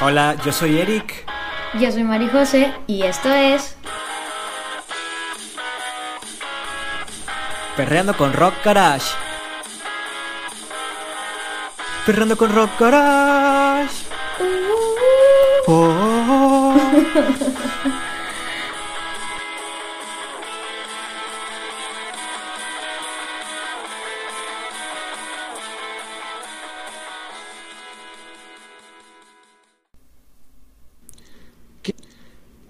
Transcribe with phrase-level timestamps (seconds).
[0.00, 1.24] Hola, yo soy Eric.
[1.74, 3.76] Yo soy Mari José y esto es
[7.76, 9.14] Perreando con Rock Garage.
[12.06, 13.94] Perreando con Rock Garage.
[15.66, 16.74] Oh, oh.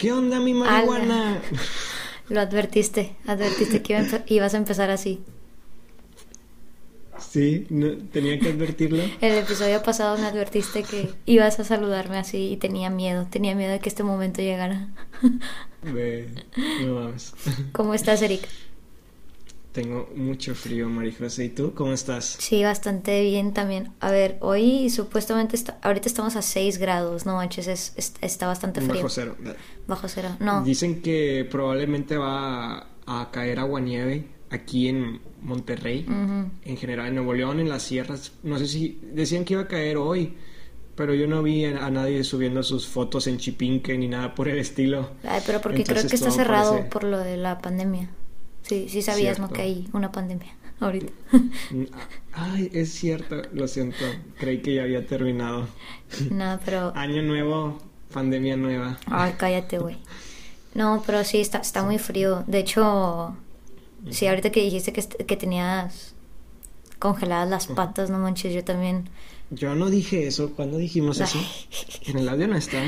[0.04, 1.40] qué onda mi marihuana?
[2.28, 5.22] Lo advertiste, advertiste que iba ibas a empezar así.
[7.18, 9.02] Sí, no, tenía que advertirlo.
[9.22, 13.72] El episodio pasado me advertiste que ibas a saludarme así y tenía miedo, tenía miedo
[13.72, 14.88] de que este momento llegara.
[15.82, 17.32] No mames.
[17.72, 18.46] ¿Cómo estás, Eric?
[19.74, 21.46] Tengo mucho frío, Marijose.
[21.46, 22.36] ¿Y tú cómo estás?
[22.38, 23.90] Sí, bastante bien también.
[23.98, 28.46] A ver, hoy supuestamente está, ahorita estamos a 6 grados, no manches, es, es- está
[28.46, 28.94] bastante frío.
[28.94, 29.36] Bajo cero.
[29.88, 30.28] Bajo cero.
[30.38, 36.06] No, Dicen que probablemente va a caer aguanieve aquí en Monterrey,
[36.64, 38.30] en general en Nuevo León, en las sierras.
[38.44, 40.34] No sé si decían que iba a caer hoy,
[40.94, 44.58] pero yo no vi a, nadie subiendo sus fotos en Chipinque ni nada por el
[44.60, 45.10] estilo.
[45.24, 48.08] Ay, pero porque creo que está cerrado parece- por lo de la pandemia.
[48.64, 49.02] Sí, sí.
[49.02, 49.48] Cierto.
[49.48, 51.12] Que hay una pandemia ahorita.
[51.70, 51.84] Mm,
[52.32, 54.04] Ay, es cierto, lo siento.
[54.38, 55.68] Creí que ya había terminado.
[56.30, 56.92] no, pero...
[56.96, 57.78] Año nuevo,
[58.12, 58.98] pandemia nueva.
[59.06, 59.96] Ay, cállate, güey.
[60.74, 62.42] No, pero sí, está, está muy frío.
[62.46, 63.36] De hecho,
[64.10, 66.14] sí, ahorita que dijiste que, que tenías
[66.98, 69.08] congeladas las patas, no manches, yo también.
[69.54, 70.52] Yo no dije eso.
[70.54, 71.38] ¿Cuándo dijimos eso?
[72.06, 72.82] En el audio no está.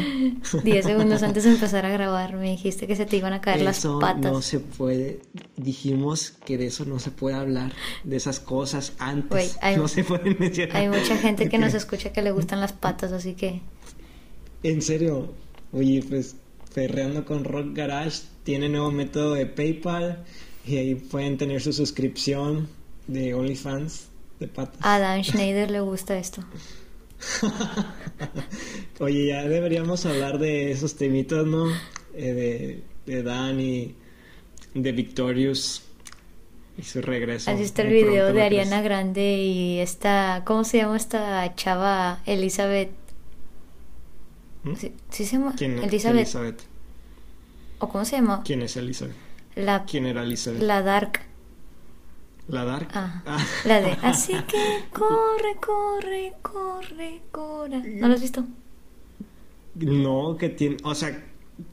[0.62, 3.66] 10 segundos antes de empezar a grabar me dijiste que se te iban a caer
[3.66, 4.32] Eso las patas.
[4.32, 5.20] no se puede.
[5.56, 7.72] Dijimos que de eso no se puede hablar.
[8.04, 9.58] De esas cosas antes.
[9.62, 10.76] Hay- no se pueden mencionar.
[10.76, 13.60] Hay mucha gente que nos escucha que le gustan las patas, así que...
[14.62, 15.32] En serio.
[15.72, 16.36] Oye, pues
[16.72, 20.24] Ferreando con Rock Garage tiene nuevo método de PayPal.
[20.66, 22.68] Y ahí pueden tener su suscripción
[23.06, 24.08] de OnlyFans
[24.40, 24.78] de patas.
[24.80, 26.42] A Dan Schneider le gusta esto.
[29.00, 31.66] Oye, ya deberíamos hablar de esos temitos, ¿no?
[32.14, 33.94] Eh, de, de Dan y
[34.74, 35.82] de Victorious
[36.78, 37.50] y su regreso.
[37.50, 38.82] ¿Has visto el Muy video de ¿no Ariana?
[38.82, 40.42] Grande y esta...
[40.44, 42.20] ¿Cómo se llama esta chava?
[42.26, 42.90] Elizabeth...
[44.64, 44.74] ¿Mm?
[44.74, 45.54] ¿Sí, sí se llama?
[45.56, 46.16] ¿Quién Elizabeth.
[46.20, 46.62] Elizabeth?
[47.78, 48.42] ¿O cómo se llama?
[48.44, 49.16] ¿Quién es Elizabeth?
[49.54, 50.60] La, ¿Quién era Elizabeth?
[50.62, 51.20] la Dark.
[52.48, 52.90] ¿La Dark?
[52.94, 53.44] Ah, Ah.
[53.64, 57.82] La de así que corre, corre, corre, corre.
[57.94, 58.44] ¿No lo has visto?
[59.74, 61.22] No, que tiene, o sea,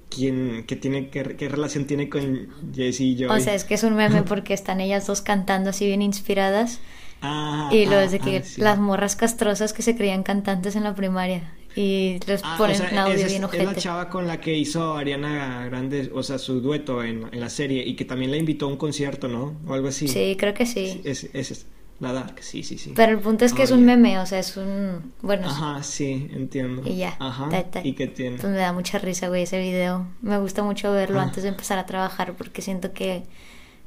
[0.09, 3.29] ¿quién, que tiene, qué, qué relación tiene con Jessie y Joy?
[3.29, 6.81] O sea, es que es un meme porque están ellas dos cantando así bien inspiradas.
[7.22, 8.61] Ah, Y lo ah, de que ah, sí.
[8.61, 11.53] las morras castrosas que se creían cantantes en la primaria.
[11.75, 13.81] Y les Ah, ponen o sea, un audio esa es, bien es la ojete.
[13.81, 17.84] chava con la que hizo Ariana Grande, o sea, su dueto en, en la serie
[17.85, 19.56] y que también la invitó a un concierto, ¿no?
[19.67, 20.07] O algo así.
[20.07, 21.01] Sí, creo que sí.
[21.03, 21.66] Es, es, es
[22.00, 22.91] la Dark, sí, sí, sí.
[22.95, 25.13] Pero el punto es que es un meme, o sea, es un...
[25.22, 26.81] Bueno, Ajá, sí, entiendo.
[26.85, 27.16] y ya.
[27.19, 27.50] Ajá.
[27.50, 27.81] Ta, ta.
[27.84, 28.38] ¿Y qué tiene?
[28.38, 30.07] Pues me da mucha risa, güey, ese video.
[30.22, 31.23] Me gusta mucho verlo Ah.
[31.23, 33.23] antes de empezar a trabajar porque siento que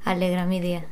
[0.03, 0.85] alegra mi día.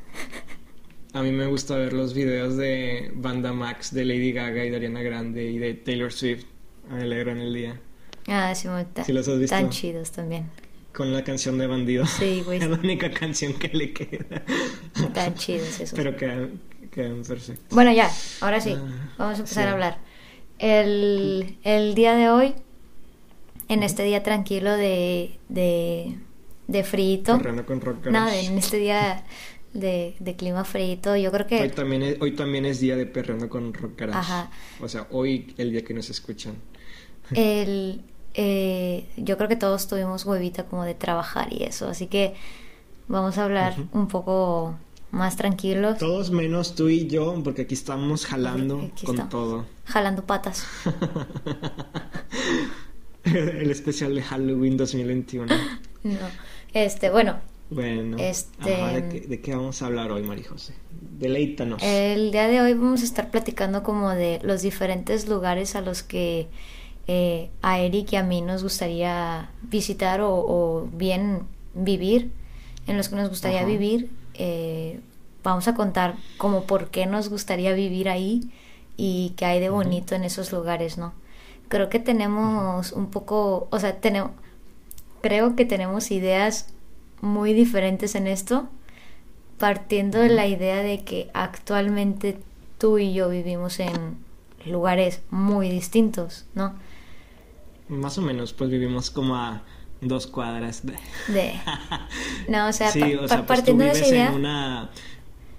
[1.14, 4.76] A mí me gusta ver los videos de Banda Max, de Lady Gaga y de
[4.76, 6.46] Ariana Grande y de Taylor Swift.
[6.90, 7.80] Me alegran el día.
[8.28, 9.56] Ah, sí, ta- ¿Sí los has visto?
[9.56, 10.50] Tan chidos también.
[10.94, 12.06] Con la canción de Bandido.
[12.06, 12.60] Sí, güey.
[12.62, 14.44] Es la única canción que le queda.
[15.14, 15.94] Tan chidos esos.
[15.94, 16.60] Pero quedan,
[16.92, 17.66] quedan perfectos.
[17.76, 18.10] Bueno, ya,
[18.42, 19.70] ahora sí, Ah, vamos a empezar sí.
[19.70, 19.98] a hablar.
[20.58, 22.56] El, el día de hoy,
[23.68, 26.16] en este día tranquilo de, de,
[26.68, 28.48] de frito, con Rock nada, Garage.
[28.48, 29.26] en este día
[29.74, 33.06] de, de clima frito, yo creo Hoy que también, es, hoy también es día de
[33.06, 34.18] perreando con Rock Garage.
[34.18, 34.50] Ajá.
[34.80, 36.56] O sea, hoy el día que nos escuchan.
[37.34, 38.02] El,
[38.34, 42.34] eh, yo creo que todos tuvimos huevita como de trabajar y eso, así que
[43.08, 44.76] vamos a hablar un poco
[45.12, 49.30] más tranquilos, Todos menos tú y yo, porque aquí estamos jalando Aquí con estamos.
[49.32, 49.66] todo.
[49.86, 50.66] jalando patas.
[53.24, 55.54] el especial de Halloween 2021.
[56.04, 56.20] No,
[56.72, 57.38] este, bueno,
[57.72, 60.76] Bueno, Este- ajá, ¿de, qué, de qué vamos a hablar hoy, María José?
[61.18, 61.82] Deleítanos.
[61.82, 66.04] El día de hoy vamos a estar platicando como de los diferentes lugares a los
[66.04, 66.48] que
[67.08, 71.44] eh, a Eric y a mí nos gustaría visitar o, o bien
[71.74, 72.32] vivir,
[72.88, 73.68] en los que nos gustaría Ajá.
[73.68, 74.10] vivir.
[74.34, 75.00] Eh,
[75.44, 78.50] vamos a contar como por qué nos gustaría vivir ahí
[78.98, 81.14] y qué hay de bonito en esos lugares, ¿no?
[81.68, 84.32] Creo que tenemos un poco, o sea, tenemos,
[85.22, 86.68] creo que tenemos ideas
[87.22, 88.68] muy diferentes en esto
[89.58, 92.38] partiendo de la idea de que actualmente
[92.78, 94.18] tú y yo vivimos en
[94.66, 96.74] lugares muy distintos, ¿no?
[97.88, 99.64] Más o menos, pues vivimos como a
[100.02, 100.94] dos cuadras de...
[101.28, 101.54] De...
[102.48, 104.90] No, o sea, Sí, o sea, pues tú partiendo de vives en una...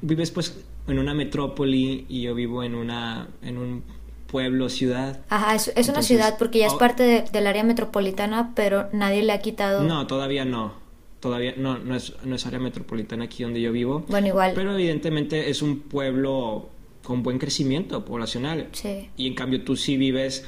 [0.00, 3.28] Vives pues en una metrópoli y yo vivo en una...
[3.42, 3.84] en un
[4.26, 5.20] pueblo, ciudad.
[5.28, 6.78] Ajá, es, es una ciudad porque ya es oh.
[6.78, 9.84] parte de- del área metropolitana, pero nadie le ha quitado...
[9.84, 10.74] No, todavía no.
[11.20, 14.04] Todavía no, no es, no es área metropolitana aquí donde yo vivo.
[14.08, 14.52] Bueno, igual.
[14.54, 16.70] Pero evidentemente es un pueblo
[17.02, 18.68] con buen crecimiento poblacional.
[18.72, 19.10] Sí.
[19.16, 20.44] Y en cambio tú sí vives,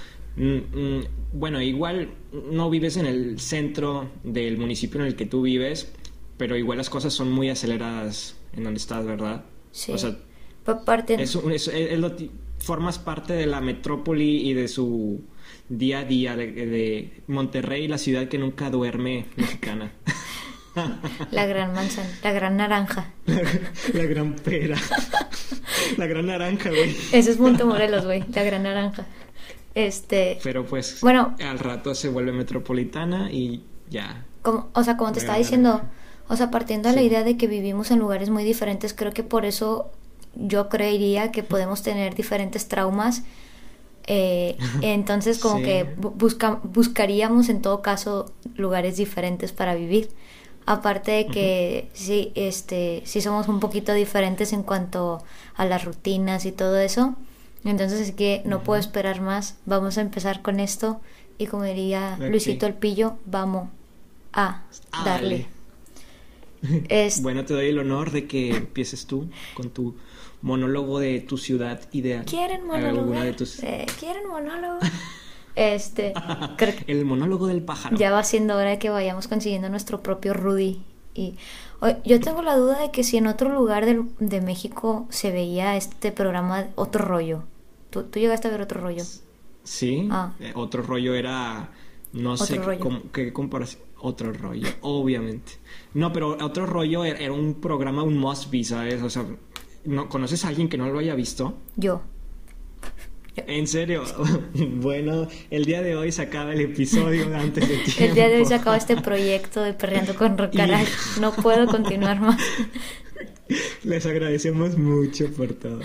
[1.33, 5.93] bueno, igual no vives en el centro del municipio en el que tú vives,
[6.37, 9.45] pero igual las cosas son muy aceleradas en donde estás, ¿verdad?
[9.73, 9.93] Sí.
[9.93, 10.17] O sea,
[10.85, 12.13] parte- es, es- es lo
[12.59, 15.23] formas parte de la metrópoli y de su
[15.69, 19.93] día a día de, de Monterrey, la ciudad que nunca duerme mexicana.
[21.33, 23.13] La gran manzana, la gran naranja.
[23.27, 24.77] la gran pera.
[25.97, 26.95] la gran naranja, güey.
[27.11, 29.05] Ese es Montemorelos, güey, la gran naranja.
[29.79, 31.37] Este, Pero pues Bueno.
[31.41, 34.25] al rato se vuelve metropolitana y ya.
[34.43, 35.83] como, o sea, como te estaba diciendo,
[36.29, 39.23] o sea, partiendo de la idea de que vivimos en lugares muy diferentes, creo que
[39.23, 39.91] por eso
[40.35, 43.23] yo creería que podemos tener diferentes traumas.
[44.11, 45.65] eh, entonces, como Sí.
[45.65, 50.09] que bu- busca- buscaríamos en todo caso lugares diferentes para vivir.
[50.67, 55.23] Aparte de que sí, este, sí somos un poquito diferentes en cuanto
[55.57, 57.15] a las rutinas y todo eso.
[57.65, 59.57] Entonces es que no puedo esperar más.
[59.67, 61.01] Vamos a empezar con esto.
[61.39, 62.17] Y como diría.
[62.19, 63.69] Luisito el Pillo, vamos
[64.33, 64.65] a
[65.05, 65.47] darle.
[66.89, 69.95] Es- Bueno, te doy el honor de que empieces tú con tu
[70.43, 72.25] monólogo de tu ciudad ideal.
[72.25, 73.21] ¿Quieren Alguna monólogo?
[73.21, 73.63] de tus...
[73.63, 74.79] Eh, ¿Quieren monólogo?
[75.55, 76.13] Este,
[76.57, 77.97] creo que El monólogo del pájaro.
[77.97, 80.85] ya va siendo hora de que vayamos consiguiendo nuestro propio Rudy.
[81.19, 81.37] Y
[82.05, 85.77] yo tengo la duda de que si en otro lugar del- de México se veía
[85.77, 87.43] este programa otro rollo.
[87.91, 89.03] ¿Tú, tú llegaste a ver otro rollo?
[89.65, 90.33] Sí, Ah.
[90.41, 91.71] eh, otro rollo era,
[92.13, 92.61] no Otro sé
[93.13, 95.53] qué comparación, otro rollo, obviamente.
[95.95, 99.03] No, pero otro rollo era, era un programa, un must be, ¿sabes?
[99.03, 99.25] O sea,
[99.85, 101.55] ¿no, ¿conoces a alguien que no lo haya visto?
[101.77, 102.01] Yo.
[103.47, 104.03] ¿En serio?
[104.55, 107.93] bueno, el día de hoy se acaba el episodio antes de tiempo.
[108.05, 111.21] El día de hoy se acaba este proyecto de Perreando con Rock Garage.
[111.21, 112.41] No puedo continuar más.
[113.85, 115.81] Les agradecemos mucho por todo.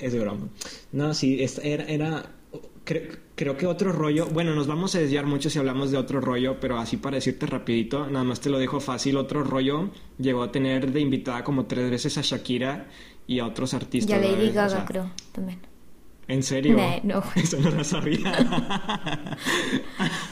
[0.00, 0.48] Es broma.
[0.92, 2.30] No, sí, era, era
[2.86, 6.20] cre- creo que otro rollo, bueno, nos vamos a desviar mucho si hablamos de otro
[6.20, 10.42] rollo, pero así para decirte rapidito, nada más te lo dejo fácil, otro rollo llegó
[10.44, 12.86] a tener de invitada como tres veces a Shakira
[13.26, 14.10] y a otros artistas.
[14.10, 14.50] Y a Lady ¿sabes?
[14.50, 15.58] O Gaga, sea, creo, también.
[16.28, 16.76] ¿En serio?
[16.76, 17.22] Nah, no.
[17.34, 18.32] Eso no lo sabía.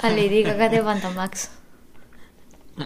[0.02, 1.50] A Lady Gaga de Bandamax.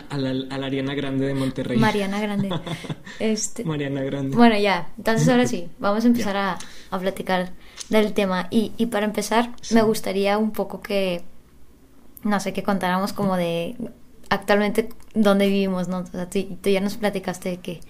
[0.09, 1.77] a, la, a la Ariana Grande de Monterrey.
[1.79, 2.49] Mariana Grande.
[3.19, 4.37] Este, Mariana Grande.
[4.37, 4.93] Bueno, ya.
[4.97, 6.59] Entonces ahora sí, vamos a empezar a,
[6.91, 7.53] a platicar
[7.89, 8.47] del tema.
[8.51, 9.75] Y, y para empezar, Sí.
[9.75, 11.23] me gustaría un poco que,
[12.23, 13.77] no sé, que contáramos como de
[14.29, 15.99] actualmente dónde vivimos, ¿no?
[15.99, 17.81] O sea, tú, tú ya nos platicaste que,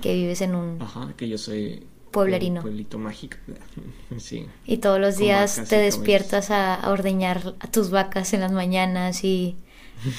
[0.00, 0.80] que vives en un...
[0.80, 2.60] Ajá, que yo soy Pueblerino.
[2.60, 3.36] un pueblito mágico.
[4.18, 4.46] Sí.
[4.64, 9.24] Y todos los días te despiertas a, a ordeñar a tus vacas en las mañanas
[9.24, 9.56] y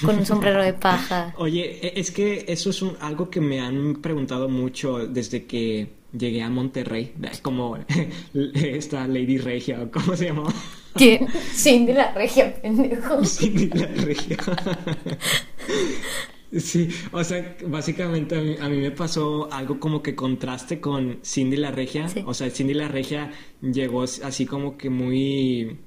[0.04, 1.34] con un sombrero de paja.
[1.38, 5.94] Oye, e- es que eso es un- algo que me han preguntado mucho desde que
[6.18, 7.78] llegué a Monterrey, como
[8.34, 10.54] esta Lady Regia, o ¿cómo se llamaba?
[10.96, 11.28] ¿Quién?
[11.54, 13.24] Cindy la regia, pendejo.
[13.26, 14.38] Sí, la Regia.
[16.58, 21.20] Sí, o sea, básicamente a mí, a mí me pasó algo como que contraste con
[21.24, 22.08] Cindy la Regia.
[22.08, 22.24] Sí.
[22.26, 25.78] O sea, Cindy la Regia llegó así como que muy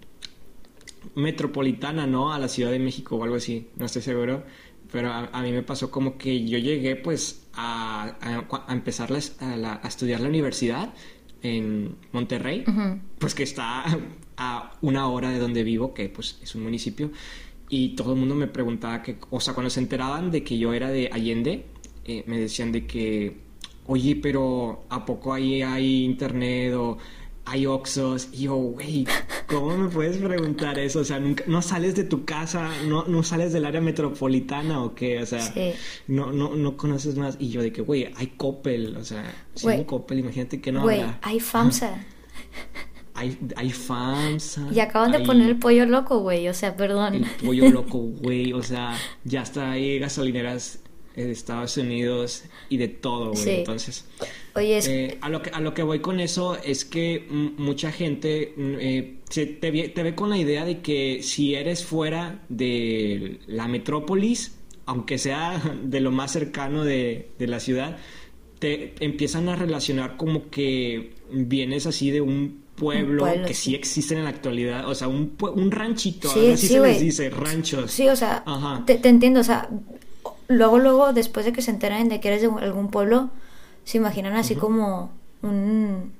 [1.14, 2.32] metropolitana, ¿no?
[2.32, 4.44] A la Ciudad de México o algo así, no estoy seguro.
[4.90, 9.10] Pero a, a mí me pasó como que yo llegué pues a, a- a empezar
[9.10, 10.94] la- a, la- a estudiar la universidad
[11.42, 12.64] en Monterrey,
[13.18, 13.84] pues que está
[14.36, 17.10] a una hora de donde vivo, que pues es un municipio.
[17.68, 20.72] Y todo el mundo me preguntaba que, o sea, cuando se enteraban de que yo
[20.72, 21.66] era de Allende,
[22.04, 23.36] eh, me decían de que,
[23.86, 26.96] oye, pero ¿a poco ahí hay internet o
[27.44, 28.28] hay Oxos?
[28.32, 29.06] Y yo, güey,
[29.48, 31.00] ¿cómo me puedes preguntar eso?
[31.00, 34.94] O sea, nunca- no sales de tu casa, no, no sales del área metropolitana o
[34.94, 35.72] qué, o sea, Sí.
[36.06, 37.36] no, no, no conoces más.
[37.38, 39.78] Y yo de que, güey, hay Coppel, o sea, si Güey.
[39.78, 42.02] hay Coppel, imagínate que no Güey, hay FAMSA.
[43.18, 44.68] Hay, hay FAMSA.
[44.72, 46.48] Y acaban de poner el pollo loco, güey.
[46.48, 47.14] O sea, perdón.
[47.16, 48.52] el pollo loco, güey.
[48.52, 50.80] O sea, ya está ahí gasolineras
[51.16, 53.42] de Estados Unidos y de todo, güey.
[53.42, 53.50] Sí.
[53.50, 54.04] Entonces,
[54.54, 54.86] Oye, es...
[54.86, 58.74] eh, a, lo que, a lo que voy con eso es que mucha gente mm,
[58.78, 63.40] eh, se- te, ve, te ve con la idea de que si eres fuera de
[63.48, 67.96] la metrópolis, aunque sea de lo más cercano de, de la ciudad,
[68.60, 73.70] te empiezan a relacionar como que vienes así de un pueblo, que sí.
[73.70, 73.74] sí.
[73.74, 77.90] existen en la actualidad, o sea, un, un ranchito, Sí, se les dice, ranchos.
[77.90, 78.82] Sí, o sea, Ajá.
[78.86, 79.68] te, te entiendo, o sea,
[80.48, 83.30] luego, luego, después de que se enteran de que eres de algún pueblo,
[83.84, 86.12] se imaginan así como un...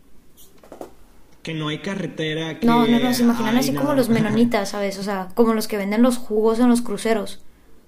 [1.42, 4.98] Que no hay carretera, que No, no, no, se imaginan así como los menonitas, ¿sabes?
[4.98, 7.40] O sea, como los que venden los jugos en los cruceros.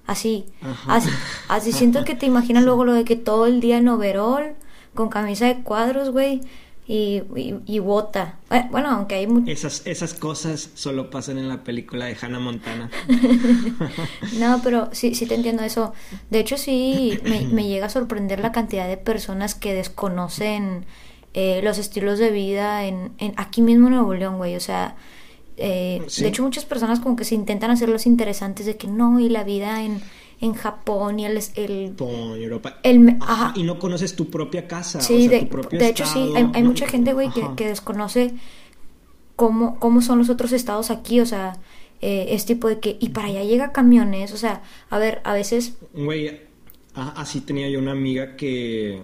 [0.06, 0.46] Así.
[0.62, 0.96] Ajá.
[0.96, 1.10] Así,
[1.48, 4.54] así siento que te imaginas luego lo de que todo el día en overall,
[4.94, 6.40] con camisa de cuadros, güey,
[6.86, 8.38] y, y, y bota.
[8.50, 12.40] Eh, Bueno, aunque hay mu- Esas, esas cosas solo pasan en la película de Hannah
[12.40, 12.90] Montana.
[14.38, 15.92] No, pero sí, sí te entiendo eso.
[16.30, 20.84] De hecho, sí me, me llega a sorprender la cantidad de personas que desconocen
[21.34, 24.56] eh, los estilos de vida en, en aquí mismo en Nuevo León, güey.
[24.56, 24.96] O sea,
[25.56, 26.22] eh, Sí.
[26.22, 29.28] de hecho muchas personas como que se intentan hacer los interesantes de que no, y
[29.28, 30.00] la vida en,
[30.40, 31.38] en Japón y el...
[31.56, 32.78] el Europa.
[32.82, 33.52] El Ajá, ajá.
[33.56, 35.00] Y no conoces tu propia casa.
[35.00, 37.66] Sí, o sea, de, tu propio de hecho sí, hay, hay mucha gente, güey, que,
[37.66, 38.34] desconoce
[39.36, 41.58] cómo, cómo son los otros estados aquí, o sea,
[42.00, 45.34] eh, es tipo de que, y para allá llega camiones, o sea, a ver, a
[45.34, 46.40] veces Güey,
[46.94, 49.02] a- así tenía yo una amiga que,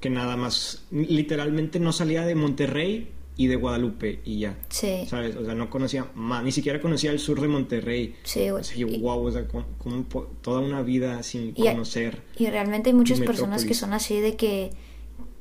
[0.00, 4.56] que nada más, literalmente no salía de Monterrey y de Guadalupe y ya.
[4.68, 5.06] Sí.
[5.08, 5.36] ¿Sabes?
[5.36, 8.16] O sea, no conocía más, ni siquiera conocía el sur de Monterrey.
[8.24, 8.62] Sí, güey.
[8.62, 9.64] O sea, yo, wow, o sea, como,
[10.40, 12.22] toda una vida sin Y conocer.
[12.38, 14.70] Y realmente hay muchas personas que son así de que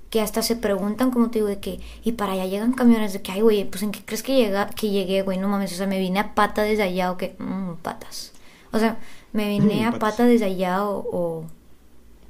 [0.10, 3.22] que hasta se preguntan, como te digo, de que, y para allá llegan camiones de
[3.22, 5.75] que, ay, güey, pues en qué crees que llega, que llegué, güey, no mames, o
[5.75, 8.32] sea, me vine a pata desde allá o que, mm, patas.
[8.72, 8.98] O sea,
[9.34, 10.12] me vine Mm, a patas.
[10.12, 11.46] pata desde allá o, o,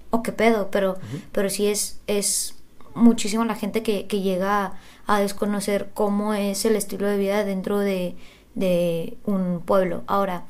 [0.10, 0.98] o qué pedo, pero,
[1.32, 2.56] pero sí es, es
[2.96, 7.80] muchísima la gente que, que llega a, desconocer cómo es el estilo de vida dentro
[7.80, 8.16] de,
[8.56, 10.04] de un pueblo.
[10.08, 10.46] Ahora,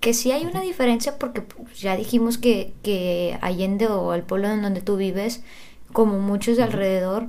[0.00, 1.42] que sí hay una diferencia porque
[1.76, 5.42] ya dijimos que, que Allende o el pueblo en donde tú vives,
[5.92, 7.28] como muchos de alrededor,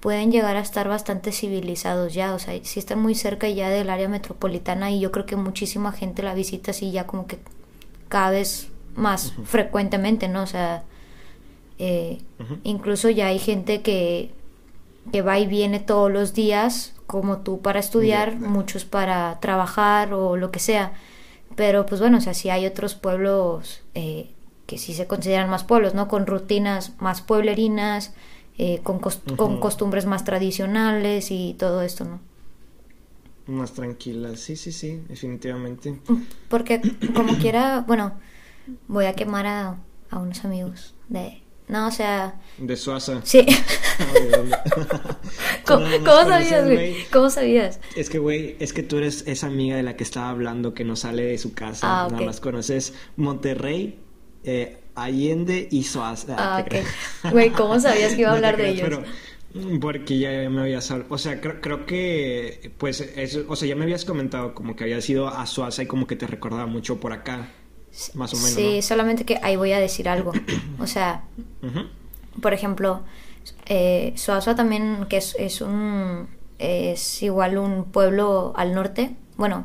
[0.00, 3.90] pueden llegar a estar bastante civilizados ya, o sea, sí están muy cerca ya del
[3.90, 7.38] área metropolitana y yo creo que muchísima gente la visita así ya como que
[8.08, 10.42] cada vez más frecuentemente, ¿no?
[10.42, 10.84] O sea,
[11.78, 12.18] eh,
[12.64, 14.32] incluso ya hay gente que,
[15.12, 20.36] que va y viene todos los días, como tú para estudiar, muchos para trabajar o
[20.36, 20.92] lo que sea.
[21.56, 24.30] Pero pues bueno, o sea, sí hay otros pueblos eh,
[24.66, 26.08] que sí se consideran más pueblos, ¿no?
[26.08, 28.12] Con rutinas más pueblerinas,
[28.58, 32.20] eh, con, cos- con costumbres más tradicionales y todo esto, ¿no?
[33.46, 34.36] Más tranquila.
[34.36, 35.98] Sí, sí, sí, definitivamente.
[36.48, 36.82] Porque
[37.14, 38.12] como quiera, bueno,
[38.88, 39.76] voy a quemar a,
[40.10, 41.42] a unos amigos de...
[41.68, 43.20] No, o sea, De Suaza.
[43.24, 43.44] sí.
[45.66, 45.86] ¿Cómo,
[46.26, 46.96] sabías, güey?
[47.12, 47.80] ¿Cómo sabías?
[47.94, 50.84] Es que, güey, es que tú eres esa amiga de la que estaba hablando que
[50.84, 51.86] no sale de su casa.
[51.86, 52.12] Ah, ok.
[52.12, 53.98] Nada más conoces Monterrey,
[54.44, 56.36] eh, Allende y Suaza.
[56.38, 56.64] Ah,
[57.24, 57.32] ok.
[57.32, 58.88] Güey, ¿cómo sabías que iba a No hablar de creas, ellos?
[59.52, 61.14] Pero, porque ya me habías hablado.
[61.14, 64.84] O sea, creo, creo que, pues, eso, o sea, ya me habías comentado como que
[64.84, 67.48] habías ido a Suaza y como que te recordaba mucho por acá.
[68.14, 68.50] Más o menos.
[68.54, 70.32] Sí, solamente que ahí voy a decir algo.
[70.80, 71.24] O sea,
[72.40, 73.02] por ejemplo,
[73.66, 76.28] eh, Suazua también, que es, es un
[76.58, 79.14] es igual un pueblo al norte.
[79.36, 79.64] Bueno,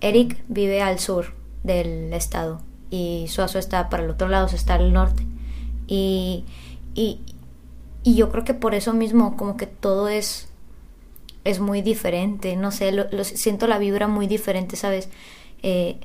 [0.00, 4.58] Eric vive al sur del estado y Suazua está para el otro lado, o sea,
[4.58, 5.24] está al norte.
[5.86, 6.44] Y,
[6.94, 7.20] y,
[8.02, 10.48] y yo creo que por eso mismo como que todo es
[11.44, 15.08] es muy diferente, no sé, lo, lo- siento la vibra muy diferente, ¿sabes?
[15.62, 15.98] Eh,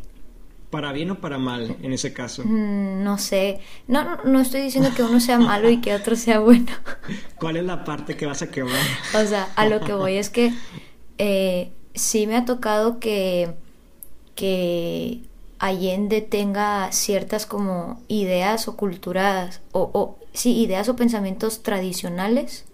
[0.73, 2.41] Para bien o para mal, en ese caso.
[2.43, 6.39] Mm, No sé, no, no, estoy diciendo que uno sea malo y que otro sea
[6.39, 6.71] bueno.
[7.39, 8.81] ¿Cuál es la parte que vas a quemar?
[9.13, 10.51] O sea, a lo que voy es que
[11.19, 13.53] eh, sí me ha tocado que,
[14.33, 15.21] que
[15.59, 22.65] Allende tenga ciertas como ideas o culturas, o, o sí, ideas o pensamientos tradicionales.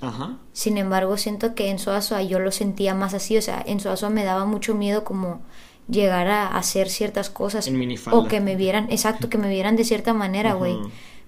[0.00, 0.38] Ajá.
[0.52, 4.10] Sin embargo, siento que en Soazua yo lo sentía más así, o sea, en Soazua
[4.10, 5.40] me daba mucho miedo como
[5.88, 7.68] llegar a hacer ciertas cosas
[8.10, 10.76] o que me vieran, exacto, que me vieran de cierta manera, güey.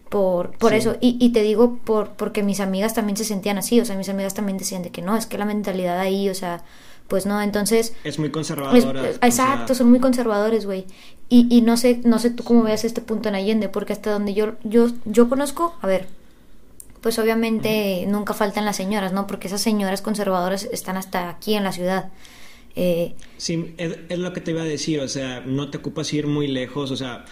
[0.09, 0.79] Por, por Sí.
[0.79, 3.95] eso, y, y te digo por, porque mis amigas también se sentían así, o sea,
[3.95, 6.65] mis amigas también decían de que no, es que la mentalidad ahí, o sea,
[7.09, 9.03] pues no, entonces Es muy conservadora.
[9.07, 10.87] es- o sea, exacto, son muy conservadores, güey.
[11.29, 14.11] Y, y no sé, no sé tú cómo veas este punto en Allende, porque hasta
[14.11, 16.09] donde yo, yo, yo conozco, a ver,
[17.03, 19.27] pues obviamente nunca faltan las señoras, ¿no?
[19.27, 22.09] Porque esas señoras conservadoras están hasta aquí en la ciudad.
[22.81, 26.29] Eh, Sí, es, lo que te iba a decir, o sea, no te ocupas ir
[26.29, 27.25] muy lejos, o sea,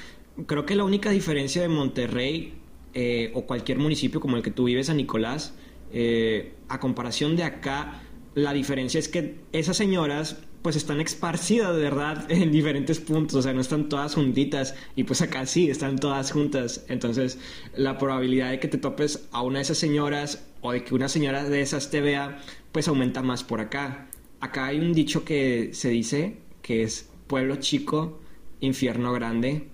[0.46, 2.54] creo que la única diferencia de Monterrey
[2.94, 5.54] eh, o cualquier municipio como el que tú vives, San Nicolás,
[5.92, 8.02] eh, a comparación de acá,
[8.34, 13.42] la diferencia es que esas señoras pues están esparcidas de verdad en diferentes puntos, o
[13.42, 16.84] sea, no están todas juntitas y pues acá sí, están todas juntas.
[16.88, 17.38] Entonces,
[17.76, 21.08] la probabilidad de que te topes a una de esas señoras o de que una
[21.08, 22.40] señora de esas te vea,
[22.72, 24.08] pues aumenta más por acá.
[24.46, 28.20] Acá hay un dicho que se dice que es pueblo chico,
[28.60, 29.68] infierno grande.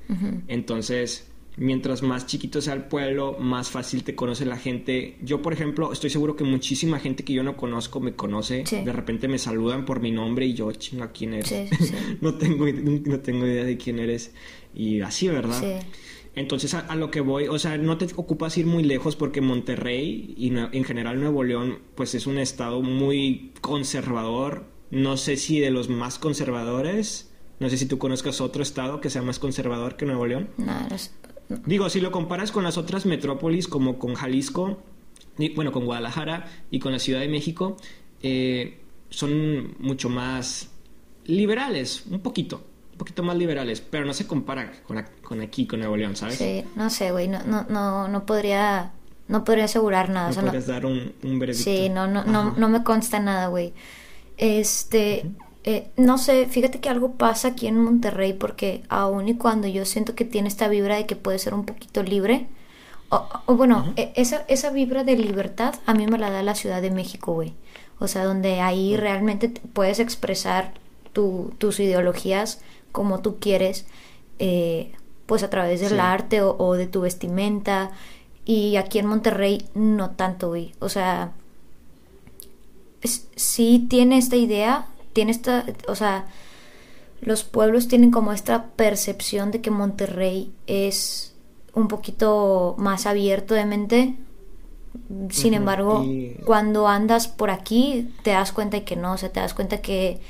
[0.48, 5.18] Entonces, mientras más chiquito sea el pueblo, más fácil te conoce la gente.
[5.22, 8.64] Yo, por ejemplo, estoy seguro que muchísima gente que yo no conozco me conoce.
[8.64, 11.92] De repente me saludan por mi nombre y yo, chinga, ¿quién eres?
[12.22, 14.32] no, tengo, no tengo idea de quién eres.
[14.74, 15.82] Y así, ¿verdad?
[16.34, 20.34] Entonces, a, lo que voy, o sea, no te ocupas ir muy lejos porque Monterrey
[20.36, 24.64] y en general Nuevo León, pues es un estado muy conservador.
[24.90, 27.30] No sé si de los más conservadores.
[27.60, 30.48] No sé si tú conozcas otro estado que sea más conservador que Nuevo León.
[30.56, 30.88] No,
[31.66, 34.82] Digo, si lo comparas con las otras metrópolis, como con Jalisco,
[35.38, 37.76] y, bueno, con Guadalajara y con la Ciudad de México,
[38.22, 40.70] eh, son mucho más
[41.24, 42.64] liberales, un poquito,
[43.02, 46.36] poquito más liberales, pero no se compara con, con aquí, con Nuevo León, ¿sabes?
[46.36, 48.92] Sí, no sé, güey, no, no, no, no podría,
[49.26, 50.30] no podría asegurar nada.
[50.30, 51.64] No podrías dar un, un veredicto.
[51.64, 53.74] Sí, no, no, no, no, me consta nada, güey.
[54.36, 55.26] Este,
[55.64, 59.84] eh, no sé, fíjate que algo pasa aquí en Monterrey porque aún y cuando yo
[59.84, 62.46] siento que tiene esta vibra de que puede ser un poquito libre,
[63.08, 66.80] o, bueno, e, esa, esa vibra de libertad a mí me la da la Ciudad
[66.80, 67.54] de México, güey.
[67.98, 70.72] O sea, donde ahí realmente puedes expresar
[71.12, 73.86] tus ideologías como tú quieres,
[74.38, 74.92] eh,
[75.26, 77.90] pues a través del arte o, de tu vestimenta.
[78.44, 80.74] Y aquí en Monterrey no tanto, güey.
[80.78, 81.32] O sea,
[83.36, 86.26] sí tiene esta idea tiene esta, o sea,
[87.20, 91.34] los pueblos tienen como esta percepción de que Monterrey es
[91.74, 94.16] un poquito más abierto de mente.
[95.30, 96.04] Sin embargo,
[96.44, 99.80] cuando andas por aquí, te das cuenta de que no, o sea, te das cuenta
[99.80, 100.20] que,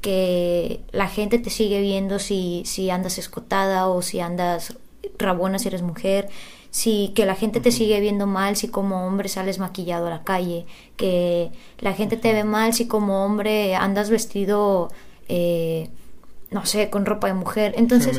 [0.00, 4.76] que la gente te sigue viendo si, si andas escotada o si andas
[5.18, 6.28] rabona si eres mujer,
[6.70, 10.22] si que la gente te sigue viendo mal si como hombre sales maquillado a la
[10.22, 14.90] calle, que la gente te ve mal si como hombre andas vestido,
[15.28, 15.88] eh,
[16.50, 17.74] no sé, con ropa de mujer.
[17.76, 18.16] Entonces,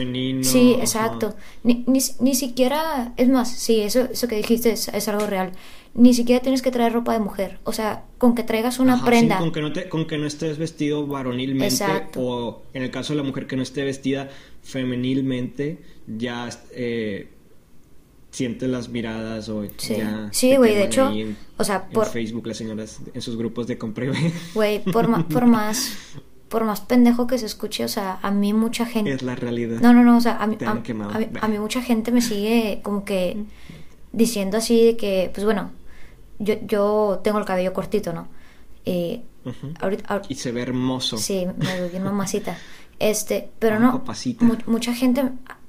[0.47, 1.35] sí, exacto.
[1.63, 5.51] Ni, ni, ni, siquiera, es más, sí, eso, eso que dijiste es, algo real.
[5.95, 7.57] Ni siquiera tienes que traer ropa de mujer.
[7.63, 9.39] O sea, con que traigas una prenda.
[9.39, 13.17] con, que no te, con que no estés vestido varonilmente o en el caso de
[13.17, 14.29] la mujer que no esté vestida
[14.61, 17.29] femenilmente, ya eh,
[18.29, 19.95] sientes las miradas o sí.
[20.29, 21.11] Sí, güey, de hecho,
[21.57, 22.05] o sea, por...
[22.05, 24.11] Facebook las señoras en sus grupos de compre
[24.53, 25.97] Güey, por, por más
[26.49, 29.11] por más pendejo que se escuche, o sea, a mí mucha gente...
[29.11, 29.79] Es la realidad.
[29.81, 33.45] No, no, no, o sea, a mí, a, mí, mucha gente me sigue como que
[34.11, 35.71] diciendo así de que, pues bueno,
[36.39, 38.27] yo, yo tengo el cabello cortito, ¿no?
[38.85, 39.21] Eh,
[40.27, 41.17] y se ve hermoso.
[41.17, 42.57] Sí, me doy una masita.
[42.97, 44.03] Este, pero no,
[44.65, 45.21] mucha gente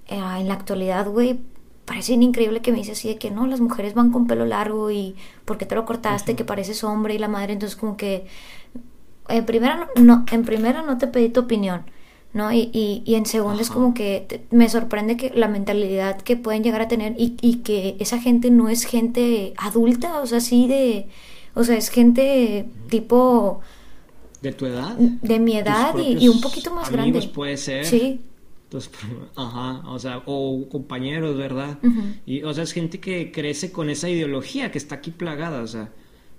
[0.08, 1.38] eh, en la actualidad, güey,
[1.84, 4.90] parece increíble que me dice así de que no, las mujeres van con pelo largo
[4.90, 5.14] y
[5.44, 8.26] porque te lo cortaste, que pareces hombre y la madre, entonces como que
[9.28, 11.82] en primera no, en primera no te pedí tu opinión,
[12.32, 12.52] ¿no?
[12.52, 16.80] Y, y, en segunda es como que me sorprende que la mentalidad que pueden llegar
[16.80, 21.08] a tener y, y, que esa gente no es gente adulta, o sea, así de,
[21.54, 23.60] o sea, es gente tipo...
[24.42, 24.96] ¿De tu edad?
[24.96, 27.20] De mi edad y, un poquito más grande.
[27.34, 27.84] puede ser.
[27.84, 28.20] Sí.
[28.64, 28.92] Entonces,
[29.36, 31.78] ajá, o sea, o compañeros, ¿verdad?
[32.24, 35.66] Y, o sea, es gente que crece con esa ideología que está aquí plagada, o
[35.66, 35.92] sea,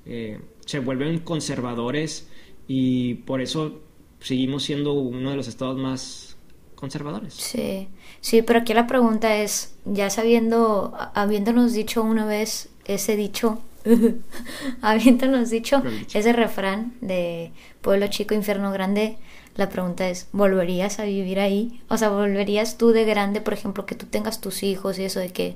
[0.06, 2.30] eh, se vuelven conservadores
[2.68, 3.80] y por eso
[4.20, 6.36] seguimos siendo uno de los estados más
[6.76, 7.34] conservadores.
[7.34, 7.88] Sí,
[8.22, 13.60] sí, pero aquí la pregunta es, ya sabiendo, habiéndonos dicho una vez ese dicho,
[14.82, 15.82] habiéndonos dicho
[16.14, 19.18] ese refrán de pueblo chico, infierno grande,
[19.56, 21.82] la pregunta es, ¿volverías a vivir ahí?
[21.90, 25.20] O sea, ¿volverías tú de grande, por ejemplo, que tú tengas tus hijos y eso
[25.20, 25.56] de que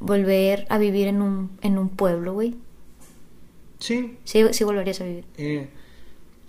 [0.00, 2.54] volver a vivir en un, en un pueblo, güey?
[3.78, 4.16] Sí.
[4.24, 4.44] sí.
[4.52, 5.24] Sí, volverías a vivir.
[5.36, 5.68] Eh,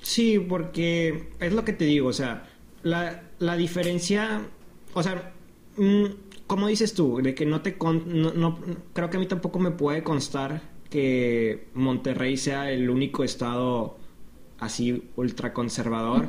[0.01, 2.49] sí, porque es lo que te digo, o sea,
[2.83, 4.41] la, la diferencia,
[4.93, 5.33] o sea,
[5.77, 6.05] mm,
[6.47, 7.77] como dices tú, de que no te...
[7.79, 8.59] no,
[8.93, 13.97] creo que a mí tampoco me puede constar que Monterrey sea el único estado
[14.59, 16.27] así ultraconservador.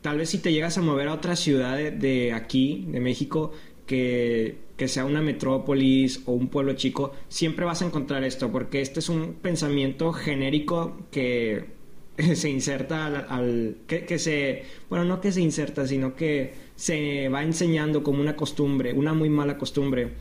[0.00, 3.52] Tal vez si te llegas a mover a otra ciudad de, aquí, de México,
[3.86, 8.80] que, que, sea una metrópolis o un pueblo chico, siempre vas a encontrar esto, porque
[8.80, 11.81] este es un pensamiento genérico que
[12.34, 17.42] se inserta al, que, que, se, bueno, no que se inserta, sino que se va
[17.42, 20.14] enseñando como una costumbre, una muy mala costumbre.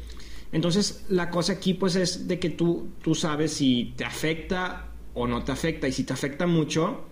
[0.51, 5.27] Entonces, la cosa aquí pues es de que tú, tú sabes si te afecta o
[5.27, 7.05] no te afecta, y si te afecta mucho,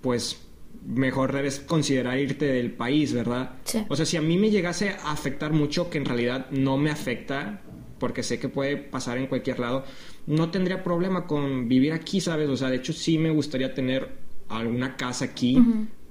[0.00, 0.40] pues
[0.84, 3.56] mejor debes considerar irte del país, ¿verdad?
[3.64, 3.84] Sí.
[3.88, 6.90] O sea, si a mí me llegase a afectar mucho, que en realidad no me
[6.90, 7.62] afecta,
[7.98, 9.84] porque sé que puede pasar en cualquier lado,
[10.26, 12.48] no tendría problema con vivir aquí, ¿sabes?
[12.48, 14.23] O sea, de hecho sí me gustaría tener
[14.60, 15.62] alguna casa aquí,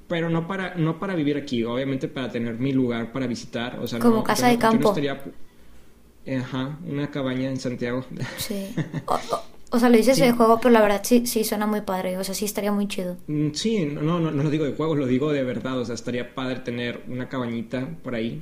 [0.08, 3.80] pero no para, no para vivir aquí, obviamente para tener mi lugar para visitar.
[3.80, 4.90] O sea, Como no- casa de no- yo no campo.
[4.90, 5.22] estaría-
[6.40, 8.06] Ajá, una cabaña en Santiago.
[8.38, 8.68] Sí.
[9.08, 10.22] O, o- o sea, lo dices Sí.
[10.22, 12.18] de juego, pero la verdad sí, sí suena muy padre.
[12.20, 13.18] O sea, sí estaría muy chido.
[13.28, 15.80] Mm, Sí, no, no, no lo digo de juegos, lo digo de verdad.
[15.80, 18.40] O sea, estaría padre tener una cabañita por ahí,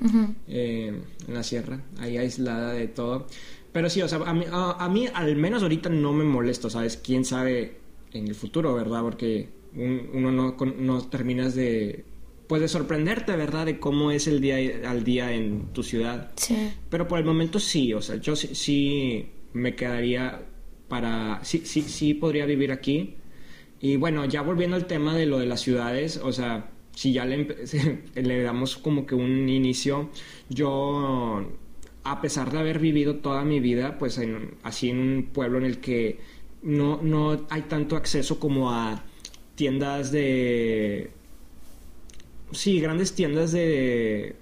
[0.47, 3.27] eh, en la sierra, ahí aislada de todo.
[3.71, 6.69] Pero sí, o sea, a mí, a, a mí al menos ahorita no me molesto,
[6.69, 6.97] ¿sabes?
[6.97, 7.79] Quién sabe
[8.11, 9.01] en el futuro, ¿verdad?
[9.01, 12.03] Porque un- uno no, no terminas de,
[12.47, 13.65] pues de sorprenderte, ¿verdad?
[13.65, 14.57] De cómo es el día
[14.89, 16.31] al día en tu ciudad.
[16.35, 16.71] Sí.
[16.89, 20.41] Pero por el momento sí, o sea, yo sí, sí me quedaría
[20.87, 21.39] para...
[21.43, 23.15] Sí, sí, sí podría vivir aquí.
[23.79, 27.25] Y bueno, ya volviendo al tema de lo de las ciudades, o sea, si ya
[27.25, 30.09] le damos como que un inicio,
[30.49, 31.45] yo,
[32.03, 35.65] a pesar de haber vivido toda mi vida, pues en- así en un pueblo en
[35.65, 36.19] el que
[36.61, 39.03] no, no hay tanto acceso como a
[39.61, 41.11] tiendas de...
[42.51, 44.35] Sí, grandes tiendas de...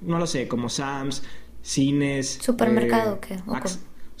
[0.00, 1.22] No lo sé, como Sam's,
[1.62, 2.40] cines...
[2.42, 3.38] ¿Supermercado eh, qué?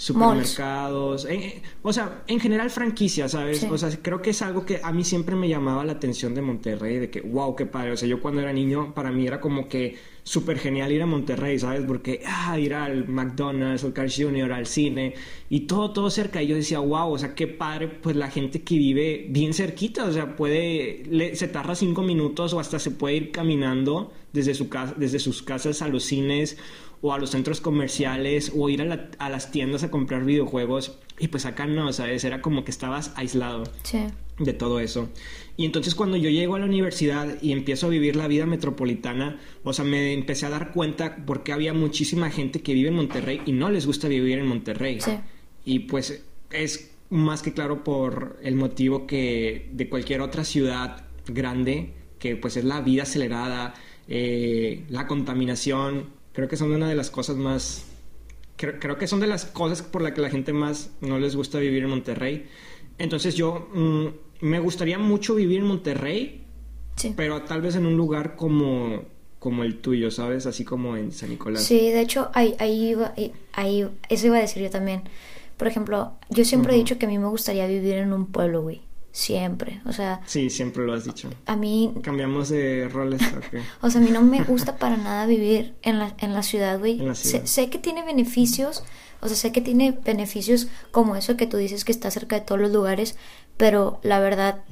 [0.00, 3.60] Supermercados, eh, o sea, en general franquicias, ¿sabes?
[3.60, 3.68] Sí.
[3.70, 6.42] O sea, creo que es algo que a mí siempre me llamaba la atención de
[6.42, 9.40] Monterrey, de que, wow, qué padre, o sea, yo cuando era niño, para mí era
[9.40, 11.82] como que súper genial ir a Monterrey, ¿sabes?
[11.86, 15.14] Porque, ah, ir al McDonald's, al Carl Jr., al cine,
[15.48, 18.62] y todo, todo cerca, y yo decía, wow, o sea, qué padre, pues la gente
[18.62, 22.90] que vive bien cerquita, o sea, puede, le- se tarda cinco minutos o hasta se
[22.90, 26.56] puede ir caminando desde, su casa, desde sus casas a los cines
[27.02, 30.98] o a los centros comerciales o ir a, la- a las tiendas a comprar videojuegos
[31.18, 32.24] y pues acá no, ¿sabes?
[32.24, 33.98] Era como que estabas aislado Sí.
[34.38, 35.08] de todo eso.
[35.56, 39.38] Y entonces cuando yo llego a la universidad y empiezo a vivir la vida metropolitana,
[39.64, 43.40] o sea, me empecé a dar cuenta porque había muchísima gente que vive en Monterrey
[43.46, 45.00] y no les gusta vivir en Monterrey.
[45.00, 45.12] Sí.
[45.64, 51.92] Y pues es más que claro por el motivo que de cualquier otra ciudad grande,
[52.18, 53.74] que pues es la vida acelerada,
[54.08, 57.84] eh, la contaminación, creo que son una de las cosas más
[58.56, 61.34] creo, creo que son de las cosas por las que la gente más no les
[61.36, 62.46] gusta vivir en Monterrey.
[62.98, 64.06] Entonces yo mm,
[64.46, 66.44] me gustaría mucho vivir en Monterrey,
[66.96, 67.14] Sí.
[67.16, 69.04] pero tal vez en un lugar como,
[69.38, 70.44] como el tuyo, ¿sabes?
[70.44, 71.62] Así como en San Nicolás.
[71.64, 75.02] Sí, de hecho, ahí, ahí, iba, ahí, ahí- eso iba a decir yo también.
[75.56, 78.60] Por ejemplo, yo siempre he dicho que a mí me gustaría vivir en un pueblo,
[78.62, 78.82] güey.
[79.12, 79.80] Siempre.
[79.86, 81.28] O sea, Sí, siempre lo has dicho.
[81.46, 83.20] a mí, Cambiamos de roles,
[83.82, 86.78] o sea, a mí no me gusta para nada vivir en la, en la ciudad,
[86.78, 87.00] güey.
[87.00, 87.44] En la Sé, ciudad.
[87.46, 88.84] sé que tiene beneficios,
[89.20, 92.42] o sea, sé que tiene beneficios como eso que tú dices que está cerca de
[92.46, 93.16] todos los lugares,
[93.56, 94.62] pero la verdad,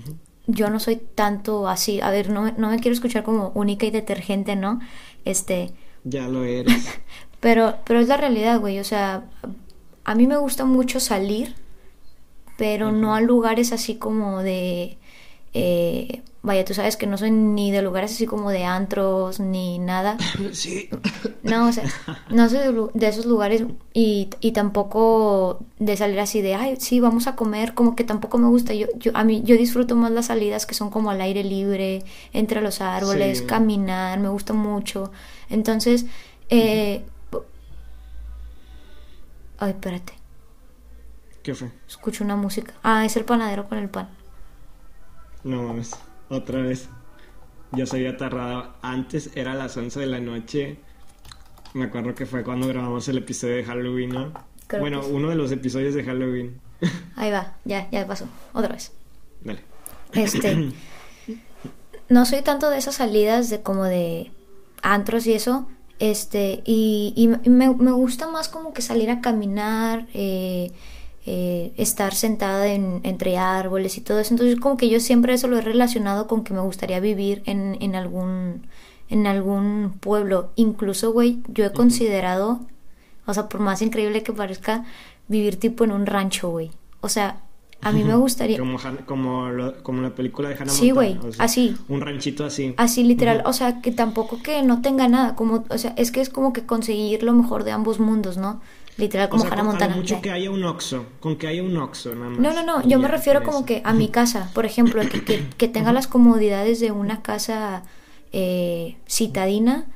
[0.47, 2.01] yo no soy tanto así.
[2.01, 4.81] A ver, no, me- no me quiero escuchar como única y detergente, ¿no?
[5.25, 5.73] Este,
[6.05, 6.75] Ya lo eres.
[7.41, 8.81] Pero, pero es la realidad, güey.
[8.81, 9.23] O sea,
[10.05, 11.55] a mí me gusta mucho salir,
[12.59, 14.99] pero no a lugares así como de...
[15.55, 19.79] eh, vaya, tú sabes que no soy ni de lugares así como de antros ni
[19.81, 20.19] nada.
[20.53, 20.91] Sí.
[21.43, 21.85] No, o sea,
[22.31, 27.27] no soy de, esos lugares y, y tampoco de salir así de, ay, sí, vamos
[27.29, 28.75] a comer, como que tampoco me gusta.
[28.75, 32.05] Yo, yo, a mí, yo disfruto más las salidas que son como al aire libre,
[32.33, 33.47] entre los árboles, Sí.
[33.47, 35.13] caminar, me gusta mucho.
[35.51, 36.07] Entonces,
[36.51, 37.05] eh...
[39.59, 40.13] Ay, espérate,
[41.49, 41.71] ¿Qué fue?
[41.89, 42.75] escucho una música.
[42.83, 44.11] Ah, es el panadero con el pan.
[45.45, 45.93] No mames.
[46.29, 46.91] Otra vez.
[47.73, 48.75] Ya se había tardado.
[48.83, 50.77] Antes era las 11 de la noche.
[51.73, 54.35] Me acuerdo que fue cuando grabamos el episodio de Halloween, ¿no?
[54.67, 55.13] Creo bueno, que sí.
[55.15, 56.61] uno de los episodios de Halloween.
[57.17, 58.93] Ahí va, ya, ya pasó, otra vez.
[59.41, 59.65] Dale.
[60.13, 60.71] Este.
[62.11, 64.33] no soy tanto de esas salidas de como de
[64.83, 65.67] antros y eso.
[65.99, 66.63] Este.
[66.67, 70.09] Y, y me, me gusta más como que salir a caminar.
[70.13, 70.73] eh,
[71.31, 74.33] eh, estar sentada en, entre árboles y todo eso.
[74.35, 77.77] Entonces, como que yo siempre eso lo he relacionado con que me gustaría vivir en,
[77.81, 78.67] en algún.
[79.11, 80.51] En algún pueblo.
[80.57, 82.61] Incluso, güey, yo he considerado.
[83.27, 84.85] O sea, por más increíble que parezca,
[85.29, 86.71] vivir tipo en un rancho, güey.
[87.01, 87.41] O sea,
[87.81, 88.59] a mí me gustaría.
[88.59, 91.75] Como, como, lo- como la película de Hannah Sí, güey, o sea, así.
[91.89, 92.75] Un ranchito así.
[92.77, 96.21] Así literal, o sea, que tampoco que no tenga nada, como, o sea, es que
[96.21, 98.61] es como que conseguir lo mejor de ambos mundos, ¿no?
[98.99, 99.97] Literal, como o sea, Hannah Montana.
[99.97, 101.07] mucho que haya un Oxxo.
[101.21, 102.39] Con que haya un Oxxo, nada más.
[102.41, 103.67] No, no, no, yo me refiero como eso.
[103.67, 107.85] que a mi casa, por ejemplo, que, que, que tenga las comodidades de una casa
[108.33, 109.87] eh, citadina,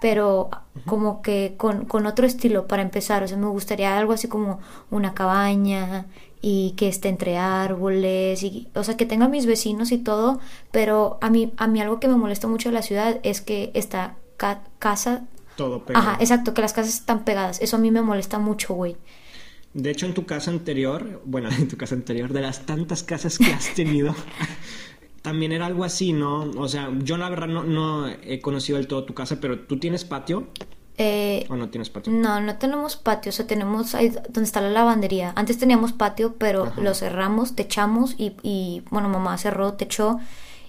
[0.00, 0.48] pero
[0.86, 3.22] como que con, con otro estilo para empezar.
[3.22, 6.06] O sea, me gustaría algo así como una cabaña
[6.40, 10.38] y que esté entre árboles y o sea que tenga mis vecinos y todo
[10.70, 13.70] pero a mí a mí algo que me molesta mucho de la ciudad es que
[13.72, 14.16] esta
[14.78, 15.24] casa
[15.56, 16.06] todo pegado.
[16.06, 17.60] ajá exacto que las casas están pegadas.
[17.60, 18.96] Eso a mí me molesta mucho güey.
[19.74, 23.38] De hecho en tu casa anterior bueno en tu casa anterior de las tantas casas
[23.38, 24.14] que has tenido
[25.22, 28.86] también era algo así no o sea yo la verdad no, no he conocido del
[28.86, 30.48] todo tu casa pero tú tienes patio
[30.98, 32.12] eh, ¿O no tienes patio?
[32.12, 35.32] No, no tenemos patio, o sea, tenemos ahí donde está la lavandería.
[35.36, 40.20] Antes teníamos patio, pero lo cerramos, techamos y, y, bueno, mamá cerró, techó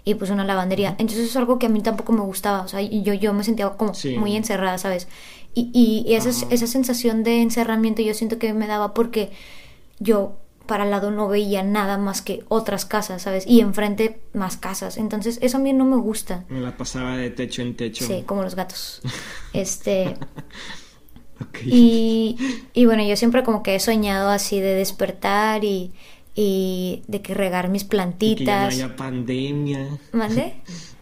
[0.08, 0.96] y puso una lavandería.
[1.00, 3.70] Entonces es algo que a mí tampoco me gustaba, o sea, yo, yo me sentía
[3.72, 5.10] como muy encerrada, ¿sabes?
[5.54, 9.32] Y, y, esa, esa sensación de encerramiento yo siento que me daba porque
[10.00, 13.46] yo para el lado no veía nada más que otras casas, ¿sabes?
[13.48, 14.98] Y enfrente más casas.
[14.98, 16.46] Entonces, eso a mí no me gusta.
[16.48, 18.06] Me la pasaba de techo en techo.
[18.06, 19.02] Sí, como los gatos.
[19.54, 20.15] Este.
[21.65, 22.38] y,
[22.74, 25.91] y bueno, yo siempre como que he soñado así de despertar y,
[26.38, 28.38] y de que regar mis plantitas.
[28.38, 29.88] Y que ya no haya pandemia.
[30.13, 30.54] ¿Mande?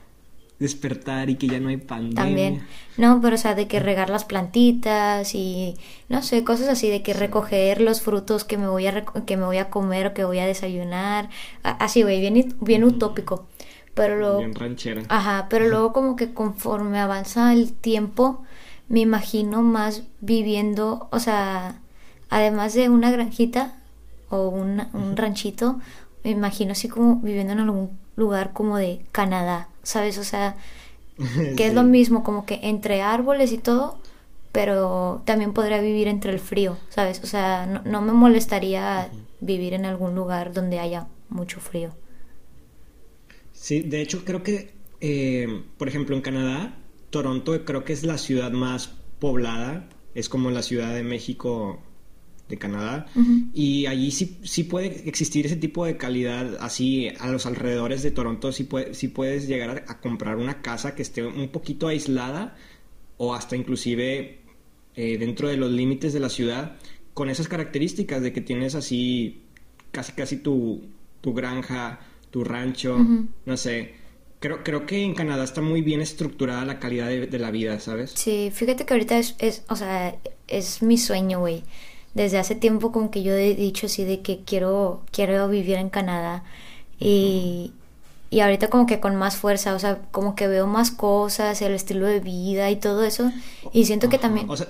[0.60, 2.16] despertar y que ya no hay pandemia.
[2.16, 2.68] También.
[2.98, 5.76] No, pero o sea, de que regar las plantitas y
[6.08, 9.46] no sé, cosas así de que recoger los frutos que me voy a que me
[9.46, 11.30] voy a comer o que voy a desayunar,
[11.64, 13.48] así güey, bien bien utópico.
[13.94, 15.04] Pero luego bien ranchera.
[15.10, 18.44] Ajá, pero luego como que conforme avanza el tiempo
[18.88, 21.82] me imagino más viviendo, o sea,
[22.30, 23.82] además de una granjita
[24.30, 25.80] o un ranchito,
[26.24, 30.18] me imagino así como viviendo en algún lugar como de Canadá, ¿sabes?
[30.18, 30.56] O sea,
[31.56, 34.00] que es lo mismo, como que entre árboles y todo,
[34.52, 37.22] pero también podría vivir entre el frío, ¿sabes?
[37.24, 39.10] O sea, no, me molestaría
[39.40, 41.92] vivir en algún lugar donde haya mucho frío.
[43.54, 46.78] Sí, de hecho creo que, eh, por ejemplo, en Canadá,
[47.10, 51.80] Toronto creo que es la ciudad más poblada, es como la Ciudad de México
[52.48, 53.08] de Canadá.
[53.54, 58.12] Y allí sí, sí puede existir ese tipo de calidad, así a los alrededores de
[58.12, 62.56] Toronto, sí, puede, sí puedes llegar a, comprar una casa que esté un poquito aislada
[63.18, 64.40] o hasta inclusive
[64.96, 66.76] eh, dentro de los límites de la ciudad
[67.14, 69.42] con esas características de que tienes así
[69.92, 70.84] casi casi tu,
[71.22, 72.98] tu granja, tu rancho,
[73.46, 74.06] no sé.
[74.40, 77.80] Creo, creo que en Canadá está muy bien estructurada la calidad de, de la vida,
[77.80, 78.12] ¿sabes?
[78.12, 80.16] Sí, fíjate que ahorita es, es o sea,
[80.48, 81.64] es mi sueño, güey
[82.16, 85.90] desde hace tiempo como que yo he dicho así de que quiero, quiero vivir en
[85.90, 86.44] Canadá
[86.98, 87.74] y,
[88.32, 91.74] y ahorita como que con más fuerza, o sea, como que veo más cosas, el
[91.74, 93.32] estilo de vida y todo eso
[93.72, 94.50] y siento que también...
[94.50, 94.68] O sea,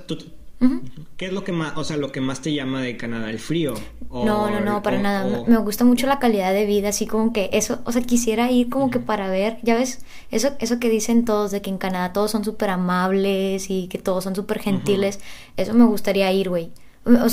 [1.18, 3.30] ¿Qué es lo que más, o sea, lo que más te llama de Canadá?
[3.30, 3.76] ¿El frío?
[4.10, 5.44] no, no, no, para nada.
[5.46, 8.70] Me gusta mucho la calidad de vida, así como que eso, o sea, quisiera ir
[8.70, 10.00] como que para ver, ya ves,
[10.32, 14.00] eso, eso que dicen todos de que en Canadá todos son súper amables y que
[14.00, 15.20] todos son súper gentiles,
[15.58, 16.72] eso me gustaría ir, güey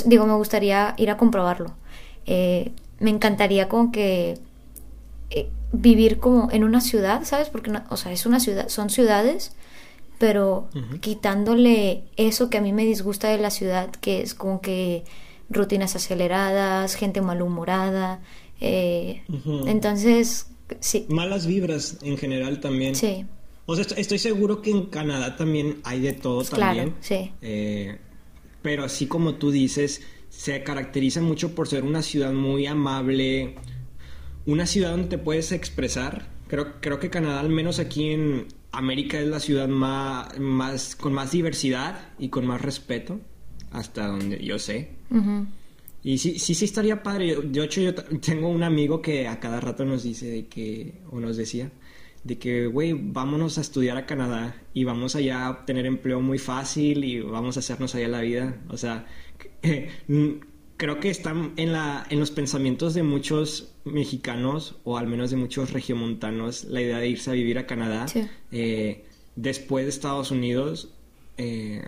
[0.05, 1.73] digo, me gustaría ir a comprobarlo.
[2.27, 4.39] Eh, me encantaría como que
[5.31, 7.49] eh, vivir como en una ciudad, ¿sabes?
[7.49, 9.55] Porque, o sea, es una ciudad, son ciudades,
[10.19, 10.69] pero
[11.01, 15.05] quitándole eso que a mí me disgusta de la ciudad, que es como que
[15.51, 18.21] rutinas aceleradas, gente malhumorada.
[18.61, 19.23] Eh,
[19.67, 20.47] entonces,
[20.79, 21.07] sí.
[21.09, 22.95] Malas vibras en general también.
[22.95, 23.27] Sí.
[23.67, 26.91] O sea, estoy seguro que en Canadá también hay de todo también.
[26.91, 27.33] Claro, sí
[28.63, 33.57] pero así como tú dices, se caracteriza mucho por ser una ciudad muy amable,
[34.47, 36.29] una ciudad donde te puedes expresar.
[36.49, 41.13] Creo, creo que Canadá, al menos aquí en América, es la ciudad más, más con
[41.13, 43.21] más diversidad y con más respeto,
[43.71, 44.91] hasta donde yo sé.
[46.05, 47.37] Y sí, sí, sí estaría padre.
[47.43, 51.21] De hecho, yo tengo un amigo que a cada rato nos dice de que, o
[51.21, 51.71] nos decía,
[52.25, 56.39] de que, güey, vámonos a estudiar a Canadá y vamos allá a obtener empleo muy
[56.39, 58.57] fácil y vamos a hacernos allá la vida.
[58.69, 59.07] O sea,
[60.77, 65.37] creo que están en, la, en los pensamientos de muchos mexicanos o al menos de
[65.37, 68.07] muchos regiomontanos la idea de irse a vivir a Canadá
[68.51, 69.05] eh,
[69.37, 70.93] después de Estados Unidos.
[71.39, 71.83] Eh,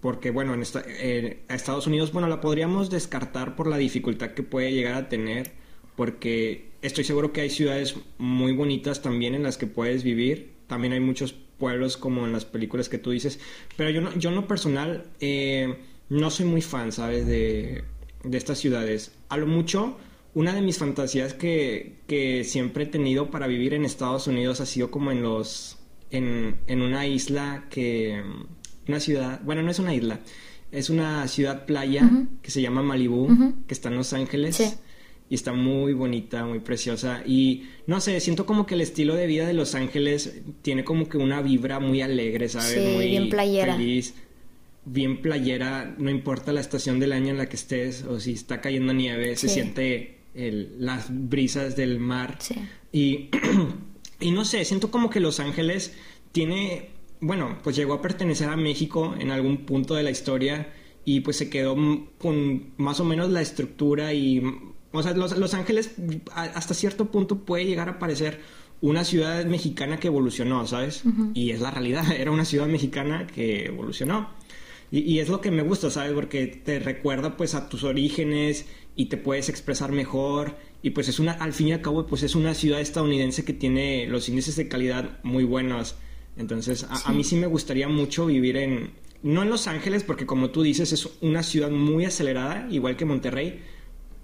[0.00, 4.42] porque bueno, en eh, a Estados Unidos, bueno, la podríamos descartar por la dificultad que
[4.42, 5.52] puede llegar a tener,
[5.96, 10.52] porque estoy seguro que hay ciudades muy bonitas también en las que puedes vivir.
[10.66, 13.40] También hay muchos pueblos como en las películas que tú dices.
[13.76, 15.76] Pero yo no, yo no personal eh,
[16.08, 17.26] no soy muy fan, ¿sabes?
[17.26, 17.84] De,
[18.24, 19.12] de, estas ciudades.
[19.28, 19.96] A lo mucho,
[20.34, 24.66] una de mis fantasías que, que, siempre he tenido para vivir en Estados Unidos ha
[24.66, 25.78] sido como en los...
[26.10, 28.22] En, en una isla que...
[28.86, 29.40] Una ciudad...
[29.42, 30.20] Bueno, no es una isla.
[30.70, 32.08] Es una ciudad playa
[32.42, 34.78] que se llama Malibu, que está en Los Ángeles.
[35.28, 39.26] Y está muy bonita, muy preciosa y no sé, siento como que el estilo de
[39.26, 42.74] vida de Los Ángeles tiene como que una vibra muy alegre, ¿sabes?
[42.74, 43.74] Sí, muy bien playera.
[43.76, 44.14] feliz,
[44.84, 48.60] bien playera, no importa la estación del año en la que estés o si está
[48.60, 52.54] cayendo nieve, se siente el- las brisas del mar Sí.
[52.92, 53.28] y,
[54.20, 55.96] y no sé, siento como que Los Ángeles
[56.30, 60.72] tiene, bueno, pues llegó a pertenecer a México en algún punto de la historia
[61.04, 61.74] y pues se quedó
[62.18, 64.40] con más o menos la estructura y,
[64.92, 65.92] o sea, Los, Los Ángeles
[66.34, 68.40] hasta cierto punto puede llegar a parecer
[68.80, 71.02] una ciudad mexicana que evolucionó, ¿sabes?
[71.34, 74.30] Y es la realidad, era una ciudad mexicana que evolucionó.
[74.90, 76.12] Y, y es lo que me gusta, ¿sabes?
[76.12, 80.56] Porque te recuerda pues a tus orígenes y te puedes expresar mejor.
[80.82, 83.52] Y pues es una, al fin y al cabo, pues es una ciudad estadounidense que
[83.52, 85.96] tiene los índices de calidad muy buenos.
[86.36, 88.90] Entonces, a, a mí sí me gustaría mucho vivir en,
[89.22, 93.04] no en Los Ángeles, porque como tú dices, es una ciudad muy acelerada, igual que
[93.04, 93.62] Monterrey.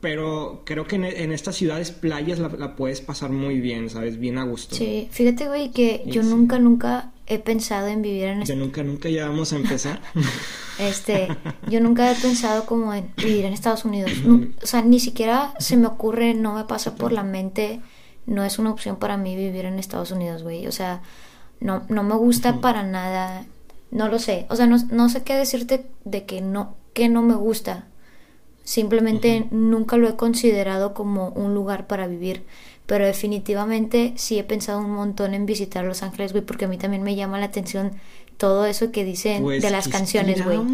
[0.03, 4.19] Pero creo que en, en estas ciudades playas la, la puedes pasar muy bien, ¿sabes?
[4.19, 4.75] Bien a gusto.
[4.77, 6.29] Sí, fíjate, güey, que yo Sí.
[6.29, 8.57] nunca, nunca he pensado en vivir en De este...
[8.57, 10.01] nunca, nunca ya vamos a empezar.
[10.79, 11.29] Este,
[11.71, 14.11] yo nunca he pensado como en vivir en Estados Unidos.
[14.63, 17.81] O sea, ni siquiera se me ocurre, no me pasa por la mente,
[18.27, 20.67] no es una opción para mí vivir en Estados Unidos, güey.
[20.67, 21.03] O sea,
[21.61, 23.45] no, no me gusta para nada,
[23.93, 24.47] no lo sé.
[24.51, 27.87] O sea, no, no sé qué decirte de que no, que no me gusta.
[28.65, 32.45] Simplemente nunca lo he considerado como un lugar para vivir.
[32.87, 36.79] Pero definitivamente sí he pensado un montón en visitar Los Ángeles, güey, porque a mí
[36.79, 37.93] también me llama la atención
[38.37, 40.59] todo eso que dicen Pues de las canciones, güey.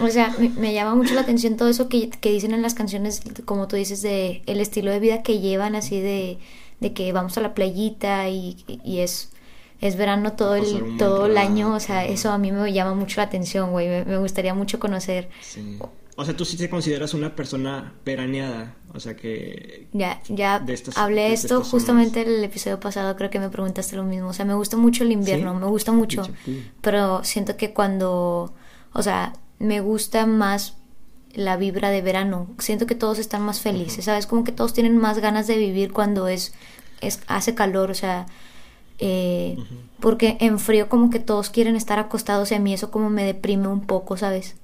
[0.00, 2.74] O sea, me, me llama mucho la atención todo eso que, que dicen en las
[2.74, 6.38] canciones, como tú dices, de el estilo de vida que llevan, así de,
[6.80, 9.30] de que vamos a la playita y, y es,
[9.80, 11.74] es verano todo el, todo el año.
[11.74, 13.88] O sea, eso a mí me llama mucho la atención, güey.
[13.88, 15.28] Me, me gustaría mucho conocer.
[15.40, 15.78] Sí.
[16.16, 18.76] O sea, tú sí te consideras una persona veraneada.
[18.94, 19.88] O sea que.
[19.92, 23.96] Ya, ya De estas- hablé de esto justamente el episodio pasado, creo que me preguntaste
[23.96, 24.28] lo mismo.
[24.28, 25.58] O sea, me gusta mucho el invierno, ¿Sí?
[25.60, 26.22] me gusta mucho.
[26.80, 28.54] Pero siento que cuando,
[28.92, 30.76] o sea, me gusta más
[31.32, 32.46] la vibra de verano.
[32.58, 34.28] Siento que todos están más felices, ¿sabes?
[34.28, 36.54] Como que todos tienen más ganas de vivir cuando es,
[37.00, 38.26] es hace calor, o sea,
[38.98, 39.62] eh,
[40.00, 43.24] porque en frío como que todos quieren estar acostados y a mí eso como me
[43.24, 44.56] deprime un poco, ¿sabes?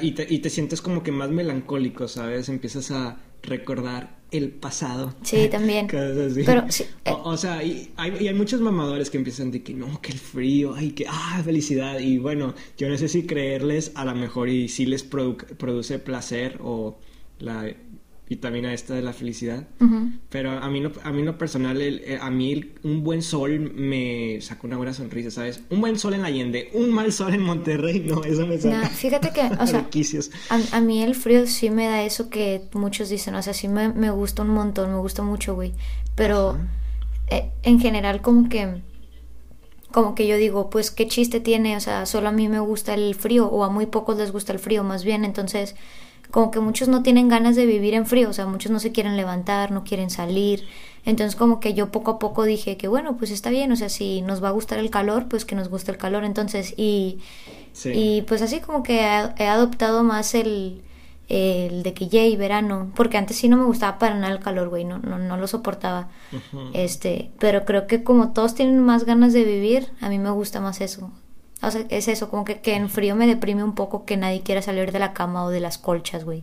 [0.00, 2.48] Y, te, y te sientes como que más melancólico, ¿sabes?
[2.48, 5.14] Empiezas a recordar el pasado.
[5.22, 5.86] Sí, también.
[5.88, 7.10] Pero sí, eh.
[7.12, 10.12] o, o sea, y hay, y hay muchos mamadores que empiezan de que no, que
[10.12, 11.98] el frío, ay, que, ah, felicidad.
[12.00, 15.98] Y bueno, yo no sé si creerles a lo mejor y si les produ- produce
[15.98, 16.98] placer o
[17.38, 17.72] la
[18.30, 19.66] vitamina esta de la felicidad.
[20.30, 23.20] Pero a mí no, a mí no personal, el- eh, a mí el- un buen
[23.22, 25.62] sol me saca una buena sonrisa, ¿sabes?
[25.68, 28.82] Un buen sol en Allende, un mal sol en Monterrey, no, eso me saca.
[28.82, 29.80] Nah, fíjate que, o sea.
[30.48, 33.66] A, a mí el frío sí me da eso que muchos dicen, o sea, sí
[33.68, 35.72] me, me gusta un montón, me gusta mucho, güey.
[36.14, 36.56] Pero
[37.28, 38.80] eh, en general como que,
[39.90, 42.94] como que yo digo, pues qué chiste tiene, o sea, solo a mí me gusta
[42.94, 45.74] el frío o a muy pocos les gusta el frío, más bien, entonces
[46.30, 48.92] como que muchos no tienen ganas de vivir en frío, o sea, muchos no se
[48.92, 50.66] quieren levantar, no quieren salir.
[51.04, 53.88] Entonces como que yo poco a poco dije que bueno, pues está bien, o sea,
[53.88, 57.18] si nos va a gustar el calor, pues que nos guste el calor, entonces y
[57.72, 57.90] Sí.
[57.94, 58.98] y pues así como que
[59.38, 60.82] he, adoptado más el,
[61.28, 64.68] el de que yay, verano, porque antes sí no me gustaba para nada el calor,
[64.68, 66.08] güey, no, no, no lo soportaba.
[66.74, 70.60] Este, pero creo que como todos tienen más ganas de vivir, a mí me gusta
[70.60, 71.10] más eso.
[71.62, 74.42] O sea, es eso, como que, que en frío me deprime un poco que nadie
[74.42, 76.42] quiera salir de la cama o de las colchas, güey.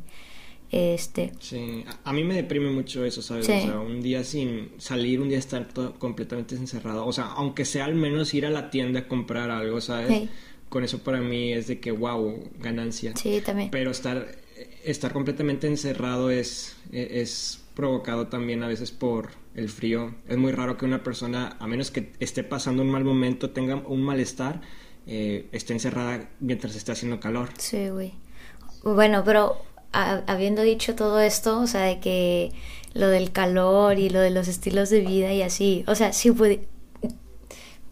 [0.70, 3.46] Este, Sí, a, a mí me deprime mucho eso, ¿sabes?
[3.46, 3.54] Sí.
[3.54, 7.06] O sea, un día sin salir, un día estar todo completamente encerrado.
[7.06, 10.08] O sea, aunque sea al menos ir a la tienda a comprar algo, ¿sabes?
[10.10, 10.30] Hey.
[10.70, 13.14] Con eso para mí es de que, wow, ganancia.
[13.16, 13.70] sí, también.
[13.72, 14.28] Pero estar,
[14.84, 20.16] estar completamente encerrado es, es provocado también a veces por el frío.
[20.28, 23.76] Es muy raro que una persona, a menos que esté pasando un mal momento, tenga
[23.76, 24.62] un malestar,
[25.08, 27.50] eh, esté encerrada mientras esté haciendo calor.
[27.58, 28.14] Sí, güey.
[28.84, 29.58] Bueno, pero
[29.94, 32.52] a- habiendo dicho todo esto, o sea, de que
[32.94, 36.30] lo del calor y lo de los estilos de vida y así, o sea, si
[36.32, 36.62] pudi-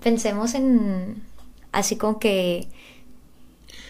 [0.01, 1.23] pensemos en
[1.71, 2.67] así como que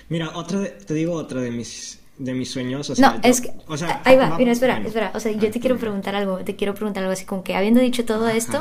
[0.10, 3.30] Mira, otra de- te digo otra de mis de mis sueños, o sea, no, yo-
[3.30, 4.88] es que o sea, ahí va, vamos- mira, espera, bueno.
[4.88, 7.44] espera, o sea, yo Ah, te quiero preguntar algo, te quiero preguntar algo así como
[7.44, 8.38] que habiendo dicho todo Ajá.
[8.38, 8.60] esto,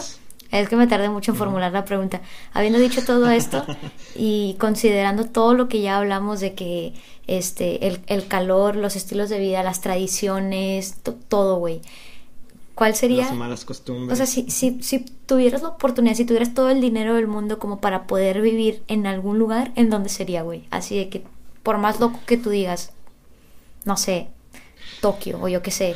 [0.50, 2.20] es que me tardé mucho en formular la pregunta.
[2.52, 3.64] Habiendo dicho todo esto
[4.16, 6.94] y considerando todo lo que ya hablamos de que
[7.26, 11.80] este el, el calor, los estilos de vida, las tradiciones, to- todo, güey.
[12.74, 13.26] ¿Cuál sería?
[13.26, 14.12] las malas costumbres.
[14.12, 17.58] O sea, si, si, si tuvieras la oportunidad, si tuvieras todo el dinero del mundo
[17.60, 20.64] como para poder vivir en algún lugar, ¿en dónde sería, güey?
[20.70, 21.22] Así de que,
[21.62, 22.90] por más loco que tú digas,
[23.84, 24.26] no sé,
[25.00, 25.94] Tokio o yo qué sé.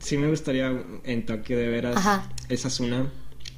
[0.00, 0.72] Sí me gustaría
[1.04, 1.96] en Tokio de veras.
[1.96, 2.30] Ajá.
[2.48, 3.10] Esa es una.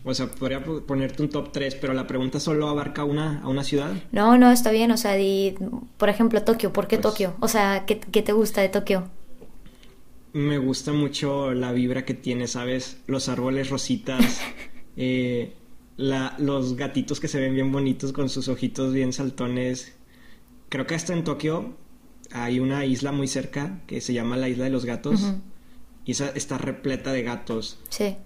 [0.05, 3.49] O sea, podría po- ponerte un top 3, pero la pregunta solo abarca una, a
[3.49, 3.93] una ciudad.
[4.13, 5.55] No, no, está bien, o sea, di,
[5.97, 7.35] por ejemplo, Tokio, ¿por qué Pues- Tokio?
[7.41, 9.11] O sea, ¿qué, qué te gusta de Tokio?
[10.33, 12.99] Me gusta mucho la vibra que tiene, ¿sabes?
[13.07, 14.41] Los árboles rositas,
[14.97, 15.55] eh,
[15.97, 19.97] la- los gatitos que se ven bien bonitos con sus ojitos bien saltones.
[20.69, 21.77] Creo que hasta en Tokio
[22.33, 25.33] hay una isla muy cerca que se llama la Isla de los Gatos.
[26.07, 27.79] Y esa está repleta de gatos.
[27.91, 28.17] Sí,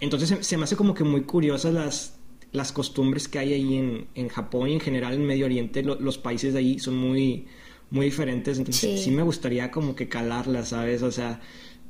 [0.00, 2.18] Entonces se, se me hace como que muy curiosas las,
[2.52, 5.82] las costumbres que hay ahí en, en Japón y en general en Medio Oriente.
[5.82, 7.46] Lo- los países de ahí son muy,
[7.90, 8.58] muy diferentes.
[8.58, 9.04] Entonces Sí.
[9.04, 9.10] sí.
[9.10, 11.02] me gustaría como que calarlas, ¿sabes?
[11.02, 11.40] O sea,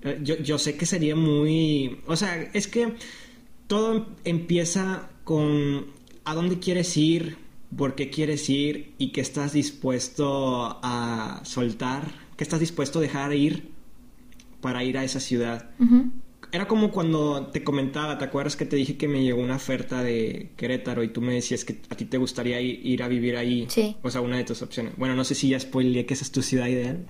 [0.03, 2.01] eh, yo, yo sé que sería muy...
[2.07, 2.94] O sea, es que
[3.66, 5.86] todo empieza con
[6.24, 7.36] a dónde quieres ir,
[7.76, 13.32] por qué quieres ir y qué estás dispuesto a soltar, qué estás dispuesto a dejar
[13.34, 13.70] ir
[14.67, 15.71] para ir a esa ciudad.
[16.51, 20.03] Era como cuando te comentaba, ¿te acuerdas que te dije que me llegó una oferta
[20.03, 23.37] de Querétaro y tú me decías que a ti te gustaría ir, ir a vivir
[23.37, 23.67] ahí?
[23.69, 23.95] Sí.
[24.03, 24.95] O sea, una de tus opciones.
[24.97, 27.07] Bueno, no sé si ya spoileé que esa es tu ciudad ideal.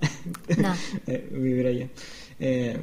[0.55, 0.71] No.
[1.07, 1.89] Eh, vivir allá.
[2.39, 2.77] Eh,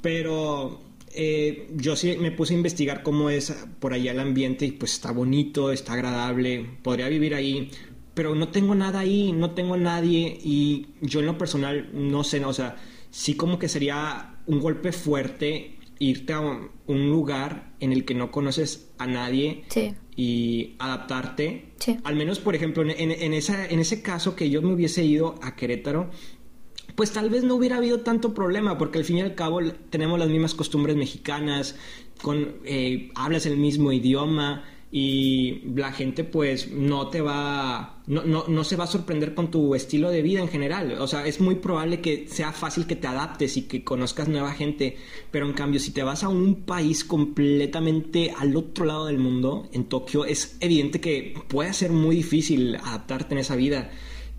[0.00, 0.80] pero
[1.12, 4.92] eh, yo sí me puse a investigar cómo es por allá el ambiente y pues
[4.92, 7.68] está bonito, está agradable, podría vivir ahí,
[8.14, 12.44] pero no tengo nada ahí, no tengo nadie y yo en lo personal no sé,
[12.44, 12.76] o sea,
[13.10, 18.14] sí como que sería un golpe fuerte irte a un un lugar en el que
[18.14, 19.94] no conoces a nadie Sí.
[20.16, 21.72] y adaptarte.
[21.78, 21.98] Sí.
[22.02, 25.04] Al menos, por ejemplo, en, en- en esa, en ese caso que yo me hubiese
[25.04, 26.10] ido a Querétaro,
[26.96, 30.18] pues tal vez no hubiera habido tanto problema, porque al fin y al cabo tenemos
[30.18, 31.76] las mismas costumbres mexicanas,
[32.22, 38.44] con, eh, hablas el mismo idioma y la gente pues no te va, no, no,
[38.48, 40.96] no se va a sorprender con tu estilo de vida en general.
[41.00, 44.52] O sea, es muy probable que sea fácil que te adaptes y que conozcas nueva
[44.52, 44.96] gente,
[45.30, 49.68] pero en cambio si te vas a un país completamente al otro lado del mundo,
[49.72, 53.90] en Tokio, es evidente que puede ser muy difícil adaptarte en esa vida.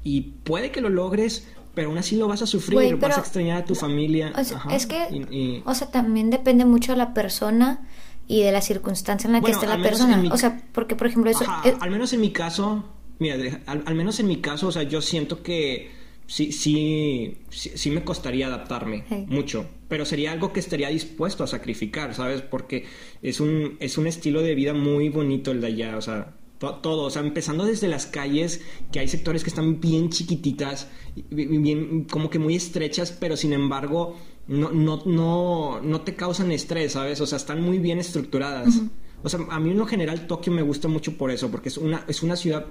[0.03, 3.61] Y puede que lo logres, pero aún así lo vas a sufrir, vas a extrañar
[3.61, 4.33] a tu familia.
[4.37, 7.87] O sea, Ajá, es que, y- y- o sea, también depende mucho de la persona
[8.31, 10.17] y de la circunstancia en la que esté la persona.
[10.17, 11.43] mi- O sea, porque, por ejemplo, eso...
[11.43, 12.83] Ajá, al menos en mi caso,
[13.19, 15.91] mira, al, al menos en mi caso, o sea, yo siento que
[16.27, 21.47] sí, sí, sí, sí me costaría adaptarme mucho, pero sería algo que estaría dispuesto a
[21.47, 22.41] sacrificar, ¿sabes?
[22.41, 22.85] Porque
[23.21, 26.75] es un, es un estilo de vida muy bonito el de allá, o sea, to-
[26.75, 28.61] todo, o sea, empezando desde las calles,
[28.93, 30.87] que hay sectores que están bien chiquititas,
[31.29, 34.15] bien, como que muy estrechas, pero sin embargo
[34.47, 37.21] no, no, no, no te causan estrés, ¿sabes?
[37.21, 38.81] O sea, están muy bien estructuradas.
[39.23, 41.77] O sea, a mí en lo general Tokio me gusta mucho por eso, porque es
[41.77, 42.65] una, es una ciudad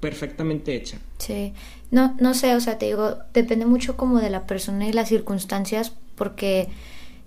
[0.00, 0.98] perfectamente hecha.
[1.18, 1.54] Sí,
[1.90, 5.08] no, no sé, o sea, te digo, depende mucho como de la persona y las
[5.08, 6.68] circunstancias, porque,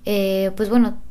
[0.05, 1.01] eh, pues bueno,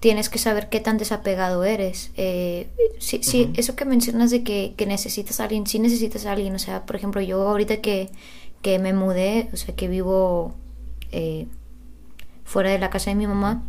[0.00, 2.10] tienes que saber qué tan desapegado eres.
[2.16, 6.32] Eh, sí, sí, eso que mencionas de que, que necesitas a alguien, sí necesitas a
[6.32, 8.10] alguien, o sea, por ejemplo, yo ahorita que,
[8.62, 10.54] que me mudé, o sea, que vivo
[11.12, 11.46] eh,
[12.44, 13.62] fuera de la casa de mi mamá,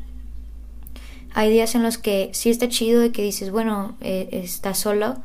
[1.33, 5.17] hay días en los que sí está chido de que dices, bueno, eh, estás solo,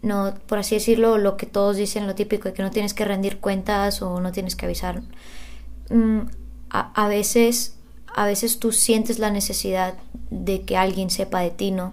[0.00, 3.04] no, por así decirlo, lo que todos dicen, lo típico, de que no tienes que
[3.04, 5.02] rendir cuentas o no tienes que avisar.
[5.90, 6.20] Mm,
[6.70, 7.76] a, a veces,
[8.14, 9.94] a veces tú sientes la necesidad
[10.30, 11.92] de que alguien sepa de ti, ¿no?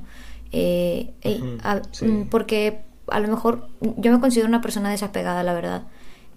[0.52, 2.06] Eh, eh, Ujú, a- sí.
[2.06, 5.84] mm, porque a lo mejor yo me considero una persona desapegada, la verdad.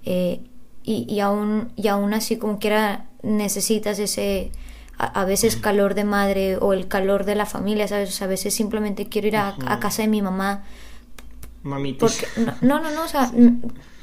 [0.05, 0.41] Eh,
[0.83, 4.51] y, y aún, y aún así, como quiera, necesitas ese,
[4.99, 8.11] a, a veces calor de madre o el calor de la familia, ¿sabes?
[8.11, 10.65] O sea, a veces simplemente quiero ir a, casa de mi mamá.
[11.63, 11.99] Mamitis.
[12.01, 12.27] Porque,
[12.61, 13.31] no, no, no, o sea,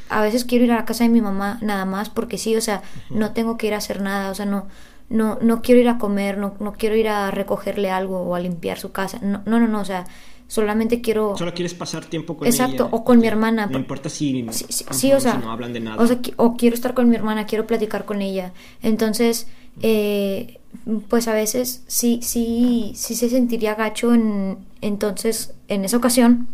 [0.09, 2.61] a veces quiero ir a la casa de mi mamá nada más porque sí, o
[2.61, 4.67] sea, no tengo que ir a hacer nada, o sea, no,
[5.09, 8.39] no, no quiero ir a comer, no, no quiero ir a recogerle algo o a
[8.39, 10.05] limpiar su casa, no, no, no, no, o sea,
[10.47, 11.35] solamente quiero...
[11.37, 12.95] Solo quieres pasar tiempo con Exacto, ella.
[12.95, 13.65] o con mi hermana.
[13.65, 16.01] No importa si, Sí, sí, sí, o sea, si no hablan de nada.
[16.01, 18.53] O, sea, o quiero estar con mi hermana, quiero platicar con ella.
[18.83, 19.47] Entonces,
[19.81, 20.59] eh,
[21.09, 26.47] pues a veces sí, sí, sí se sentiría gacho en, entonces, en esa ocasión.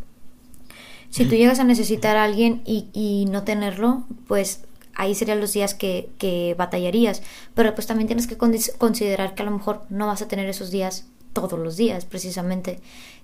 [1.09, 4.63] Si tú llegas a necesitar a alguien y, y no tenerlo, pues
[4.95, 7.21] ahí serían los días que, que batallarías.
[7.53, 10.47] Pero pues también tienes que con- considerar que a lo mejor no vas a tener
[10.47, 12.79] esos días todos los días, precisamente.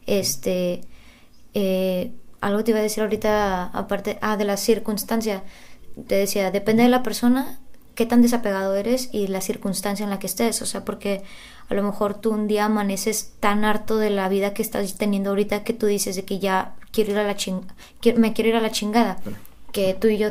[0.06, 0.82] Este,
[1.54, 5.44] eh, algo te iba a decir ahorita, aparte, ah, de la circunstancia.
[6.08, 7.60] Te decía, depende de la persona,
[7.98, 10.62] qué tan desapegado eres y la circunstancia en la que estés.
[10.62, 11.24] O sea, porque
[11.68, 15.32] a lo mejor tú un día amaneces tan harto de la vida que estás teniendo
[15.32, 17.62] ahorita que tú dices de que ya quiero ir a la ching
[18.16, 19.18] me quiero ir a la chingada.
[19.72, 20.30] Que tú y yo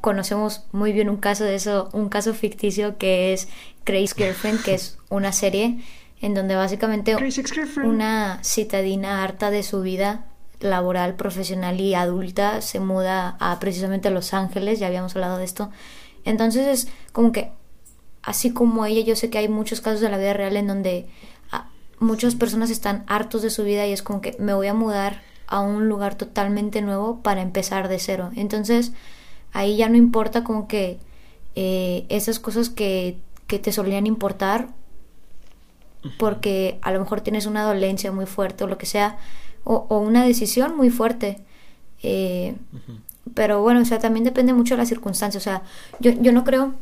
[0.00, 3.46] conocemos muy bien un caso de eso, un caso ficticio que es
[3.84, 5.78] Crazy Girlfriend, que es una serie
[6.22, 7.14] en donde básicamente
[7.84, 10.24] una citadina harta de su vida
[10.60, 15.70] laboral, profesional y adulta se muda a precisamente Los Ángeles, ya habíamos hablado de esto.
[16.26, 17.52] Entonces es como que,
[18.22, 21.06] así como ella, yo sé que hay muchos casos de la vida real en donde
[21.50, 24.74] ah, muchas personas están hartos de su vida y es como que me voy a
[24.74, 28.30] mudar a un lugar totalmente nuevo para empezar de cero.
[28.36, 28.92] Entonces
[29.52, 30.98] ahí ya no importa como que
[31.54, 33.16] eh, esas cosas que,
[33.46, 34.68] que te solían importar
[36.18, 39.18] porque a lo mejor tienes una dolencia muy fuerte o lo que sea,
[39.64, 41.40] o, o una decisión muy fuerte.
[42.02, 42.54] Eh,
[43.34, 45.42] Pero bueno, o sea, también depende mucho de las circunstancias.
[45.42, 45.62] O sea,
[46.00, 46.74] yo, yo no creo,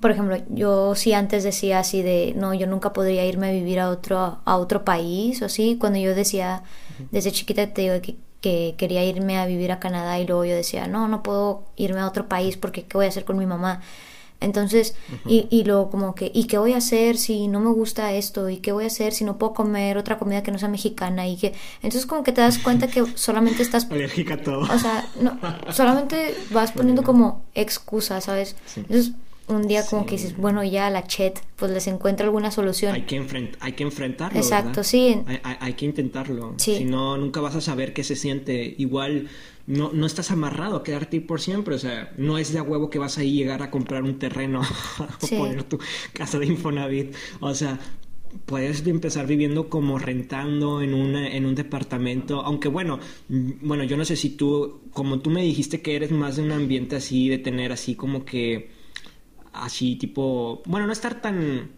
[0.00, 3.80] por ejemplo, yo sí antes decía así de, no, yo nunca podría irme a vivir
[3.80, 5.76] a otro, a otro país o así.
[5.78, 6.62] Cuando yo decía,
[7.10, 10.54] desde chiquita te digo que, que quería irme a vivir a Canadá y luego yo
[10.54, 13.46] decía, no, no puedo irme a otro país porque ¿qué voy a hacer con mi
[13.46, 13.80] mamá?
[14.40, 14.94] Entonces,
[15.26, 18.50] y, y luego como que, ¿y qué voy a hacer si no me gusta esto?
[18.50, 21.26] ¿Y qué voy a hacer si no puedo comer otra comida que no sea mexicana?
[21.26, 24.60] Y que, entonces como que te das cuenta que solamente estás, Alérgica a todo.
[24.60, 25.38] o sea, no,
[25.72, 28.56] solamente vas poniendo como excusas, ¿sabes?
[28.66, 28.80] Sí.
[28.80, 29.12] Entonces,
[29.48, 30.08] un día como Sí.
[30.08, 32.94] que dices, bueno, ya la chet, pues les encuentra alguna solución.
[32.94, 34.38] hay, que enfrent- hay que enfrentarlo.
[34.38, 34.82] Exacto, ¿verdad?
[34.82, 35.22] sí.
[35.26, 36.54] Hay, hay- hay que intentarlo.
[36.58, 36.78] Sí.
[36.78, 38.74] Si no, nunca vas a saber qué se siente.
[38.76, 39.28] Igual
[39.66, 41.74] no, no estás amarrado a quedarte ahí por siempre.
[41.74, 44.60] O sea, no es de a huevo que vas a llegar a comprar un terreno
[45.22, 45.36] o Sí.
[45.36, 45.78] poner tu
[46.12, 47.14] casa de Infonavit.
[47.40, 47.78] O sea,
[48.44, 52.42] puedes empezar viviendo como rentando en, una, en un departamento.
[52.42, 56.36] Aunque bueno, bueno, yo no sé si tú, como tú me dijiste que eres más
[56.36, 58.70] de un ambiente así, de tener así como que
[59.52, 61.70] así tipo, bueno, no estar tan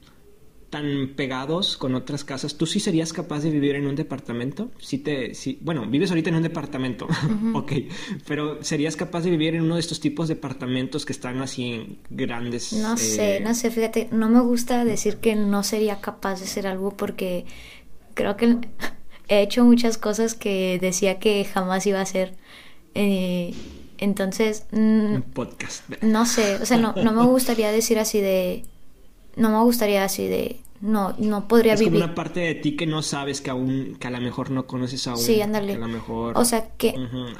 [0.70, 4.70] tan pegados con otras casas, ¿tú sí serías capaz de vivir en un departamento?
[4.78, 7.06] Sí te, sí, bueno, vives ahorita en un departamento,
[7.54, 7.72] ok,
[8.26, 11.72] pero ¿serías capaz de vivir en uno de estos tipos de departamentos que están así
[11.72, 12.72] en grandes?
[12.74, 16.44] No eh, sé, no sé, fíjate, no me gusta decir que no sería capaz de
[16.44, 17.46] hacer algo porque
[18.14, 18.58] creo que
[19.28, 22.34] he hecho muchas cosas que decía que jamás iba a hacer.
[22.94, 23.54] Eh,
[23.98, 25.88] entonces, mm, Un podcast.
[26.02, 28.64] no sé, o sea, no, no me gustaría decir así de...
[29.38, 30.60] No me gustaría así de...
[30.80, 32.04] No, no podría Es como vivir.
[32.04, 35.08] una parte de ti que no sabes, que aún, que a lo mejor no conoces
[35.08, 35.18] aún.
[35.18, 35.74] Sí, ándale.
[35.74, 36.38] A lo mejor...
[36.38, 36.94] O sea que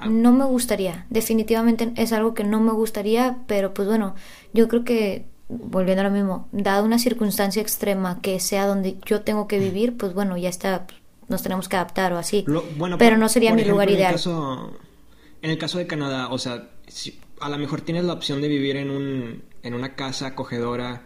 [0.08, 1.06] no me gustaría.
[1.10, 4.16] Definitivamente es algo que no me gustaría, pero pues bueno,
[4.54, 9.20] yo creo que, volviendo a lo mismo, dado una circunstancia extrema que sea donde yo
[9.20, 10.88] tengo que vivir, pues bueno, ya está,
[11.28, 12.42] nos tenemos que adaptar o así.
[12.48, 14.12] Lo- bueno, pero por- no sería mi ejemplo, lugar en el ideal.
[14.14, 14.72] caso-
[15.42, 18.48] en el caso de Canadá, o sea, si- a lo mejor tienes la opción de
[18.48, 21.02] vivir en un en una casa acogedora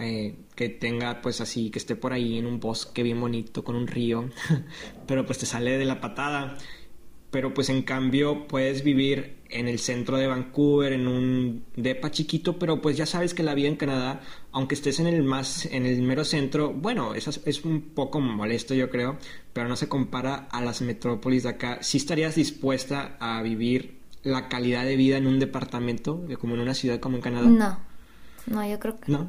[0.00, 3.76] eh, que tenga pues así, que esté por ahí en un bosque bien bonito con
[3.76, 4.28] un río,
[5.06, 6.56] pero pues te sale de la patada.
[7.30, 12.58] Pero pues en cambio puedes vivir en el centro de Vancouver, en un depa chiquito,
[12.58, 14.20] pero pues ya sabes que la vida en Canadá,
[14.50, 18.74] aunque estés en el más, en el mero centro, bueno, eso es, un poco molesto
[18.74, 19.16] yo creo,
[19.52, 21.78] pero no se compara a las metrópolis de acá.
[21.82, 26.60] ¿Sí estarías dispuesta a vivir la calidad de vida en un departamento, de- como en
[26.62, 27.46] una ciudad como en Canadá?
[27.48, 27.78] No,
[28.46, 29.28] no, yo creo que ¿No?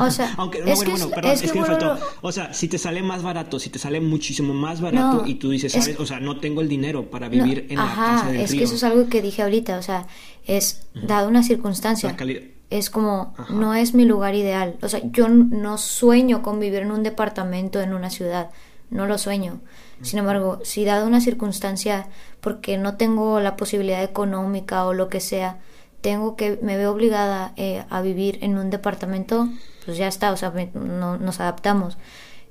[0.00, 1.66] O sea, Aunque, no, es bueno, que bueno, es- perdón, es es, que que me
[1.68, 2.06] bueno, faltó.
[2.22, 5.34] O sea, si te sale más barato, si te sale muchísimo más barato No, y
[5.36, 6.00] tú dices, es- ¿sabes?
[6.00, 8.50] O sea, no tengo el dinero para No, vivir en la ajá, casa del es
[8.50, 8.58] río.
[8.58, 10.06] que eso es algo que dije ahorita, o sea,
[10.46, 12.10] es dado una circunstancia.
[12.10, 12.42] La calidad.
[12.68, 13.54] Es como, Ajá.
[13.54, 14.76] no es mi lugar ideal.
[14.82, 18.50] O sea, yo no sueño con vivir en un departamento en una ciudad.
[18.90, 19.60] No lo sueño.
[20.02, 22.08] Sin embargo, si dado una circunstancia,
[22.40, 25.58] porque no tengo la posibilidad económica o lo que sea,
[26.06, 29.48] tengo que, me veo obligada eh, a vivir en un departamento,
[29.84, 31.98] pues ya está, o sea, me- no, nos adaptamos.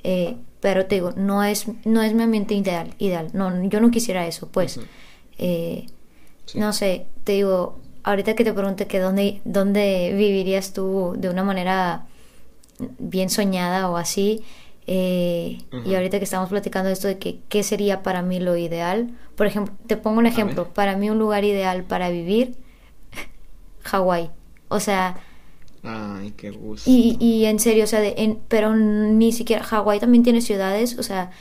[0.04, 3.30] Eh, pero te digo, no es, no es mi ambiente ideal, ideal.
[3.32, 4.78] No, yo no quisiera eso, pues.
[5.38, 5.86] Eh,
[6.46, 6.60] Sí.
[6.60, 11.44] no sé, te digo, ahorita que te pregunte que dónde, dónde vivirías tú de una
[11.46, 12.08] manera
[13.00, 14.44] bien soñada o así,
[14.86, 19.12] eh, y ahorita que estamos platicando esto de que qué sería para mí lo ideal,
[19.38, 22.54] por ejemplo, te pongo un ejemplo, para mí un lugar ideal para vivir,
[23.86, 24.30] Hawái,
[24.68, 25.16] o sea,
[25.84, 26.90] Ay, qué gusto.
[26.90, 30.98] y, y en serio, o sea, de- en- pero ni siquiera, Hawái también tiene ciudades,
[30.98, 31.32] o sea,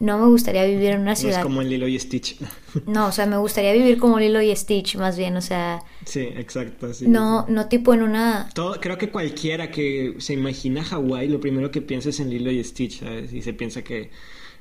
[0.00, 1.42] no me gustaría vivir en una No es ciudad.
[1.42, 2.36] como en Lilo y Stitch.
[2.86, 6.20] No, o sea, me gustaría vivir como Lilo y Stitch, más bien, o sea, sí,
[6.36, 6.92] exacto.
[6.94, 7.52] sí, no, sí.
[7.52, 8.48] no tipo en una...
[8.54, 12.50] Todo, creo que cualquiera que se imagina Hawái, lo primero que piensa es en Lilo
[12.52, 13.32] y Stitch, ¿sabes?
[13.32, 14.10] Y se piensa que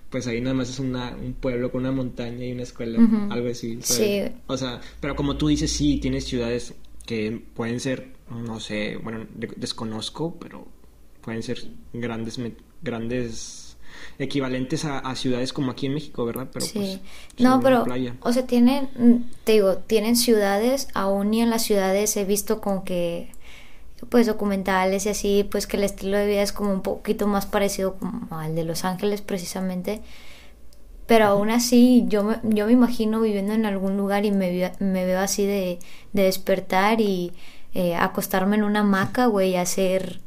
[0.10, 2.98] pues ahí nada más es una, un pueblo con una montaña y una escuela,
[3.30, 3.78] algo así.
[3.82, 3.88] ¿sabes?
[4.30, 4.32] Sí.
[4.48, 6.74] O sea, pero como tú dices, sí, tienes ciudades
[7.08, 10.68] que pueden ser, no sé, bueno, de- desconozco, pero
[11.22, 11.58] pueden ser
[11.94, 12.40] grandes,
[12.84, 13.78] grandes
[14.20, 16.50] equivalentes a, ciudades como aquí en México, ¿verdad?
[16.52, 16.74] Pero sí.
[16.76, 17.00] Pues,
[17.40, 17.86] no, pero,
[18.22, 22.84] o sea, tienen, te digo, tienen ciudades, aún y en las ciudades he visto como
[22.84, 23.32] que,
[24.10, 27.46] pues documentales y así, pues que el estilo de vida es como un poquito más
[27.46, 30.02] parecido como al de Los Ángeles precisamente.
[31.08, 35.06] Pero aún así, yo me, yo me imagino viviendo en algún lugar y me, me
[35.06, 35.80] veo así de,
[36.14, 37.34] de despertar y
[37.74, 40.20] eh, acostarme en una hamaca, güey, y hacer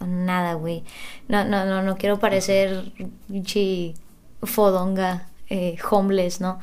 [0.00, 0.84] nada, güey.
[1.28, 2.92] No, no, no, no quiero parecer
[3.26, 3.94] pinche
[4.42, 6.60] fodonga, eh, homeless, ¿no?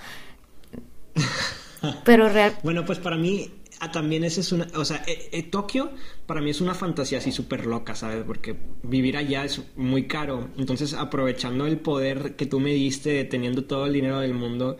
[2.05, 2.55] Pero real.
[2.63, 3.51] Bueno, pues para mí
[3.81, 5.91] ah, también esa es una, o sea, eh, eh, Tokio
[6.25, 8.23] para mí es una fantasía así súper loca, ¿sabes?
[8.25, 10.49] Porque vivir allá es muy caro.
[10.57, 14.77] Entonces, aprovechando el poder que tú me diste, teniendo todo el dinero del mundo,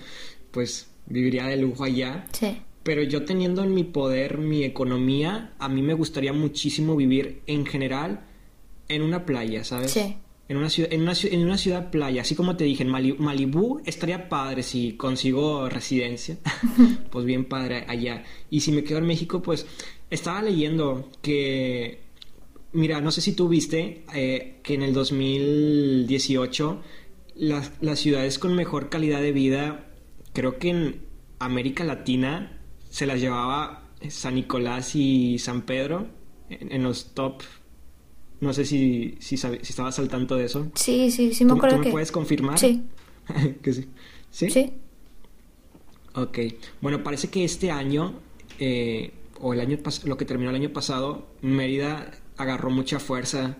[0.52, 2.26] pues viviría de lujo allá.
[2.32, 2.62] Sí.
[2.84, 7.66] Pero yo teniendo en mi poder mi economía, a mí me gustaría muchísimo vivir en
[7.66, 8.22] general
[8.88, 9.92] en una playa, ¿sabes?
[9.92, 10.16] Sí.
[10.52, 13.82] En una, ciudad, en, una, en una ciudad playa, así como te dije, en Malibú
[13.86, 16.40] estaría padre si consigo residencia,
[17.10, 18.26] pues bien padre allá.
[18.50, 19.66] Y si me quedo en México, pues
[20.10, 22.02] estaba leyendo que,
[22.74, 26.82] mira, no sé si tú viste eh, que en el 2018
[27.36, 29.88] las, las ciudades con mejor calidad de vida,
[30.34, 31.06] creo que en
[31.40, 36.10] América Latina se las llevaba San Nicolás y San Pedro
[36.50, 37.42] en los top
[38.42, 40.68] no sé si, si, si estabas al tanto de eso.
[40.76, 42.60] Sí, sí, sí me acuerdo ¿tú me puedes confirmar?
[42.60, 42.84] Sí.
[43.62, 43.88] que sí.
[44.32, 44.50] sí.
[44.50, 44.74] Sí.
[46.16, 46.40] Ok.
[46.82, 48.16] Bueno, parece que este año,
[48.60, 53.58] eh, o el año lo que terminó el año pasado, Mérida agarró mucha fuerza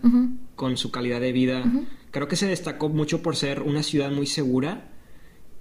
[0.56, 1.64] con su calidad de vida.
[2.10, 4.90] Creo que se destacó mucho por ser una ciudad muy segura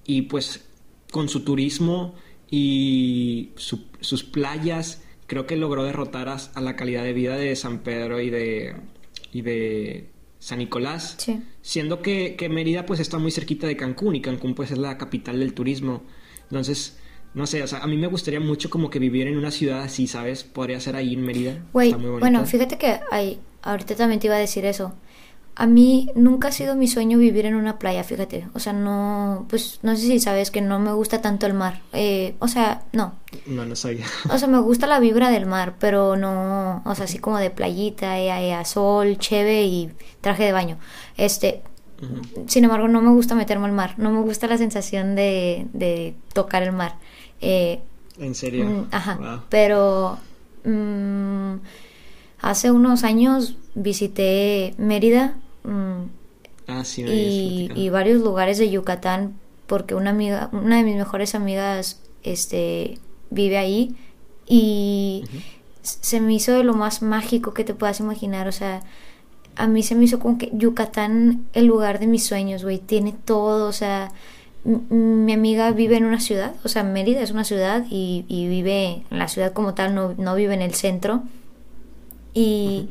[0.05, 0.67] y pues
[1.11, 2.15] con su turismo
[2.49, 8.19] y sus playas, creo que logró derrotar a, la calidad de vida de San Pedro
[8.19, 8.75] y de,
[9.31, 10.09] y de
[10.39, 11.17] San Nicolás,
[11.61, 14.97] siendo que, que, Mérida pues está muy cerquita de Cancún y Cancún pues es la
[14.97, 16.03] capital del turismo.
[16.43, 16.97] Entonces,
[17.33, 19.81] no sé, o sea, a mí me gustaría mucho como que vivir en una ciudad
[19.81, 20.43] así, ¿sabes?
[20.43, 21.63] Podría ser ahí en Mérida.
[21.71, 24.95] bueno, fíjate que hay, ahorita también te iba a decir eso.
[25.61, 28.47] A mí nunca ha sido mi sueño vivir en una playa, fíjate.
[28.55, 31.83] O sea, no, pues no sé si sabes que no me gusta tanto el mar.
[31.93, 33.13] Eh, o sea, no.
[33.45, 34.07] No, no sabía.
[34.31, 37.51] O sea, me gusta la vibra del mar, pero no, o sea, así como de
[37.51, 40.79] playita, y a sol, cheve y traje de baño.
[41.15, 41.61] Este,
[42.47, 43.93] sin embargo, no me gusta meterme al mar.
[43.97, 46.95] No me gusta la sensación de, de tocar el mar.
[47.39, 47.81] Eh,
[48.17, 48.65] ¿En serio?
[48.65, 49.43] Mm, ajá.
[49.49, 50.17] Pero
[50.63, 51.53] mm,
[52.41, 56.01] hace unos años visité Mérida mm,
[56.67, 59.35] ah, sí, y, varios lugares de Yucatán
[59.67, 62.97] porque una amiga, una de mis mejores amigas, este,
[63.29, 63.95] vive ahí
[64.45, 65.23] y
[65.81, 68.81] se me hizo de lo más mágico que te puedas imaginar, o sea,
[69.55, 73.13] a mí se me hizo como que Yucatán el lugar de mis sueños, güey, tiene
[73.13, 74.11] todo, o sea,
[74.63, 79.19] mi amiga vive en una ciudad, o sea, Mérida es una ciudad y, vive en
[79.19, 81.23] la ciudad como tal, no, no vive en el centro.
[82.33, 82.89] Y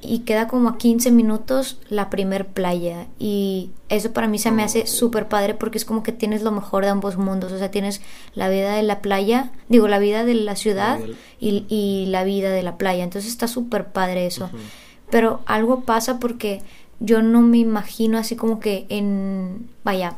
[0.00, 3.06] y queda como a 15 minutos la primer playa.
[3.18, 6.52] Y eso para mí se me hace súper padre porque es como que tienes lo
[6.52, 8.00] mejor de ambos mundos, o sea, tienes
[8.34, 10.98] la vida de la playa, digo, la vida de la ciudad
[11.40, 14.50] y, y la vida de la playa, entonces está súper padre eso,
[15.10, 16.62] pero algo pasa porque
[16.98, 20.16] yo no me imagino así como que en, vaya,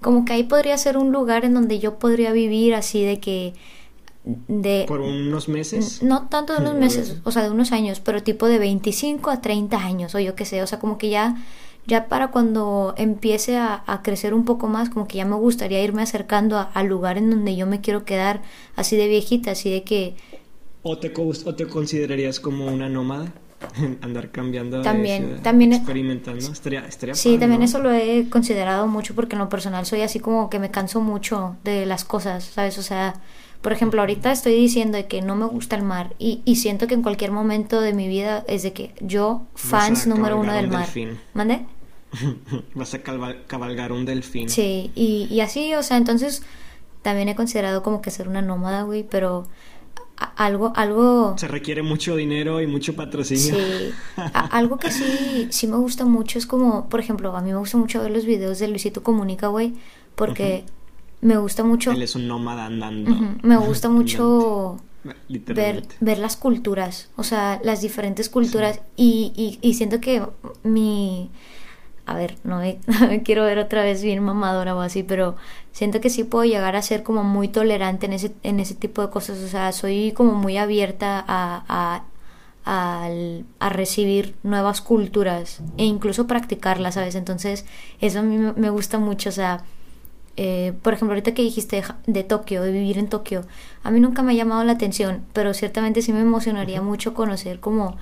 [0.00, 3.54] como que ahí podría ser un lugar en donde yo podría vivir así de que
[4.46, 4.84] de...
[4.86, 6.02] ¿Por unos meses?
[6.02, 9.40] No tanto de unos meses, o sea, de unos años, pero tipo de 25 a
[9.40, 11.36] 30 años, o yo qué sé, o sea, como que ya,
[11.86, 16.02] ya para cuando empiece a, crecer un poco más, como que ya me gustaría irme
[16.02, 18.42] acercando al lugar en donde yo me quiero quedar
[18.76, 20.16] así de viejita, así de que...
[20.82, 23.32] ¿O te, o te considerarías como una nómada?
[24.02, 29.34] andar cambiando también también experimentando estaría, estaría sí también eso lo he considerado mucho porque
[29.34, 32.82] en lo personal soy así como que me canso mucho de las cosas sabes o
[32.82, 33.20] sea
[33.60, 36.94] por ejemplo, ahorita estoy diciendo que no me gusta el mar y, y siento que
[36.94, 40.88] en cualquier momento de mi vida es de que yo, fans número uno del mar.
[41.34, 41.66] ¿Mande?
[42.74, 44.48] Vas a cabalgar un delfín.
[44.48, 46.42] Sí, y, y así, o sea, entonces
[47.02, 49.48] también he considerado como que ser una nómada, güey, pero
[50.36, 51.34] algo, algo...
[51.36, 53.54] Se requiere mucho dinero y mucho patrocinio.
[53.54, 53.92] Sí,
[54.32, 57.76] algo que sí, sí me gusta mucho es como, por ejemplo, a mí me gusta
[57.76, 59.74] mucho ver los videos de Luisito Comunica, güey,
[60.14, 60.64] porque
[61.20, 61.92] me gusta mucho...
[61.92, 63.10] Él es un nómada andando.
[63.42, 64.80] me gusta mucho
[65.28, 70.22] ver, ver las culturas, o sea, las diferentes culturas y, y, siento que
[70.62, 71.30] mi...
[72.06, 72.78] A ver, no me,
[73.22, 75.36] quiero ver otra vez bien mamadora o así, pero
[75.72, 79.02] siento que sí puedo llegar a ser como muy tolerante en ese, en ese tipo
[79.02, 82.04] de cosas, o sea, soy como muy abierta a,
[82.64, 87.14] al, a recibir nuevas culturas e incluso practicarlas, ¿sabes?
[87.14, 87.64] Entonces,
[88.00, 89.64] eso a mí me gusta mucho, o sea,
[90.40, 93.42] eh, por ejemplo, ahorita que dijiste de, Tokio, de vivir en Tokio,
[93.82, 97.58] a mí nunca me ha llamado la atención, pero ciertamente sí me emocionaría mucho conocer
[97.58, 97.96] como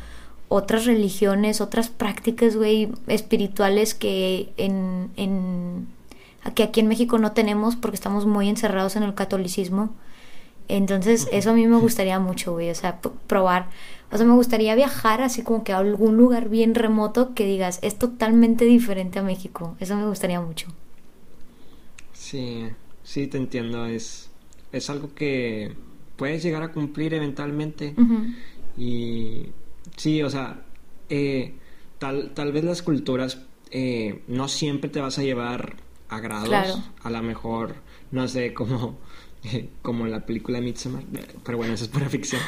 [0.48, 5.86] otras religiones, otras prácticas, güey, espirituales que en, en
[6.54, 9.94] que aquí en México no tenemos porque estamos muy encerrados en el catolicismo.
[10.68, 13.70] Entonces, eso a mí me gustaría mucho, güey, o sea, probar.
[14.12, 17.78] O sea, me gustaría viajar así como que a algún lugar bien remoto que digas,
[17.80, 19.74] es totalmente diferente a México.
[19.80, 20.68] Eso me gustaría mucho.
[22.26, 22.66] Sí,
[23.04, 23.86] sí, te entiendo.
[23.86, 24.30] Es,
[24.72, 25.76] es algo que
[26.16, 27.94] puedes llegar a cumplir eventualmente.
[28.76, 29.46] Y
[29.96, 30.64] sí, o sea,
[31.08, 31.54] eh,
[32.00, 35.76] tal, tal vez las culturas eh, no siempre te vas a llevar
[36.08, 36.80] a grados.
[37.00, 37.76] A lo mejor,
[38.10, 38.98] no sé, como,
[39.82, 41.04] como la película Midsommar.
[41.44, 42.42] Pero bueno, eso es pura ficción.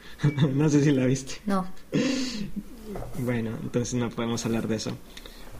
[0.54, 1.36] no sé si la viste.
[1.46, 1.66] No.
[3.20, 4.92] Bueno, entonces no podemos hablar de eso.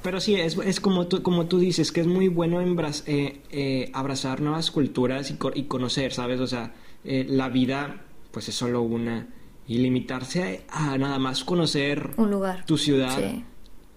[0.03, 3.91] Pero sí, es, es como, tú, como tú dices, que es muy bueno eh, eh,
[3.93, 6.41] abrazar nuevas culturas y, y, conocer, ¿sabes?
[6.41, 6.75] O sea,
[7.05, 9.29] eh, la vida pues es solo una.
[9.67, 12.67] Y limitarse a, nada más conocer un lugar.
[12.67, 13.17] tu ciudad,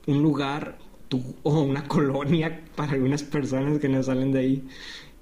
[0.06, 0.78] un lugar
[1.08, 4.68] tu, o una colonia para algunas personas que no salen de ahí,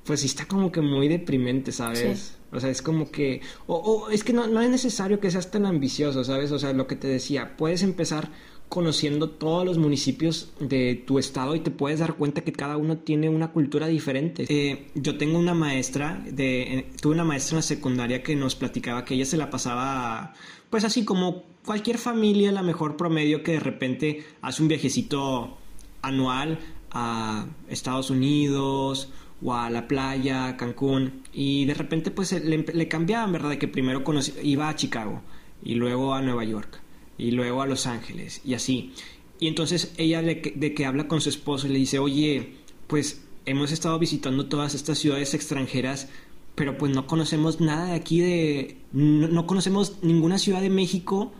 [0.03, 2.37] pues sí está como que muy deprimente, ¿sabes?
[2.51, 3.41] O sea, es como que...
[3.67, 6.51] O, o es que no, no es necesario que seas tan ambicioso, ¿sabes?
[6.51, 8.29] O sea, lo que te decía, puedes empezar
[8.73, 12.97] conociendo todos los municipios de tu estado y te puedes dar cuenta que cada uno
[12.97, 14.47] tiene una cultura diferente.
[14.49, 19.05] Eh, yo tengo una maestra, de, tuve una maestra en la secundaria que nos platicaba
[19.05, 20.33] que ella se la pasaba,
[20.71, 25.55] pues así como cualquier familia, la mejor promedio que de repente hace un viajecito
[26.01, 26.57] anual
[26.89, 29.11] a Estados Unidos
[29.43, 33.51] o a la playa, Cancún, y de repente pues le, cambiaban, ¿verdad?
[33.51, 34.03] De que primero
[34.41, 35.21] iba a Chicago
[35.61, 36.82] y luego a Nueva York
[37.23, 38.91] y luego a Los Ángeles y así.
[39.39, 42.55] Y entonces ella de que, habla con su esposo y le dice, oye,
[42.87, 46.09] pues hemos estado visitando todas estas ciudades extranjeras,
[46.55, 48.77] pero pues no conocemos nada de aquí de...
[48.91, 51.31] No, conocemos ninguna ciudad de México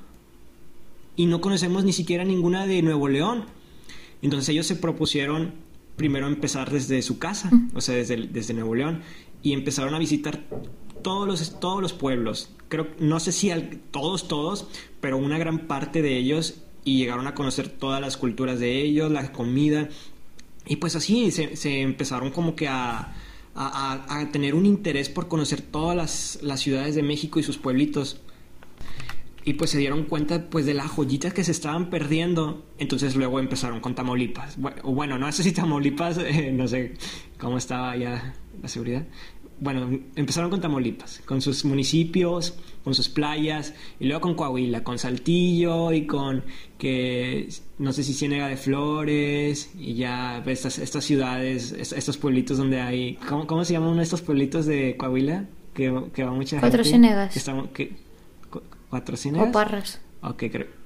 [1.18, 3.46] y no conocemos ni siquiera ninguna de Nuevo León.
[4.22, 5.54] Entonces ellos se propusieron
[5.98, 9.02] primero empezar desde su casa, o sea, desde, desde Nuevo León,
[9.44, 10.46] y empezaron a visitar
[11.04, 12.52] todos los, todos los pueblos.
[12.74, 13.52] Creo, no sé si
[13.92, 14.68] todos, todos,
[15.00, 19.12] pero una gran parte de ellos y llegaron a conocer todas las culturas de ellos,
[19.12, 19.90] la comida.
[20.66, 23.14] Y pues así se, empezaron como que a,
[23.54, 28.22] a, tener un interés por conocer todas las, las, ciudades de México y sus pueblitos.
[29.46, 32.66] Y pues se dieron cuenta pues de las joyitas que se estaban perdiendo.
[32.80, 34.58] Entonces luego empezaron con Tamaulipas.
[34.84, 36.96] Bueno, no sé si Tamaulipas, eh, no sé
[37.38, 39.06] cómo estaba ya la seguridad
[39.60, 45.00] bueno, empezaron con Tamaulipas, con sus municipios, con sus playas, y luego con Coahuila, con
[45.00, 46.44] Saltillo y con
[46.78, 47.50] que
[47.80, 53.16] no sé si Ciénega de Flores, y ya estas, estas ciudades, estos pueblitos donde hay,
[53.28, 55.46] ¿cómo, cómo se llaman uno de estos pueblitos de Coahuila?
[55.74, 57.34] Que, que va mucha Cuatro Ciénegas.
[58.90, 59.50] ¿Cuatro Ciénegas?
[59.50, 60.02] O Parras.
[60.22, 60.83] Ok, creo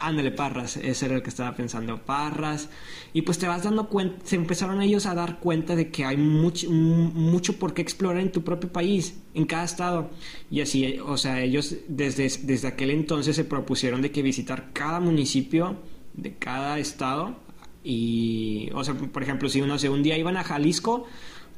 [0.00, 2.68] ándale, Parras, ese era el que estaba pensando, Parras,
[3.12, 6.16] y pues te vas dando cuenta, se empezaron ellos a dar cuenta de que hay
[6.16, 10.10] mucho, mucho por qué explorar en tu propio país, en cada estado,
[10.50, 14.98] y así, o sea, ellos desde, desde aquel entonces se propusieron de que visitar cada
[15.00, 15.76] municipio
[16.14, 17.36] de cada estado,
[17.84, 21.06] y, o sea, por ejemplo, si uno, un día iban a Jalisco,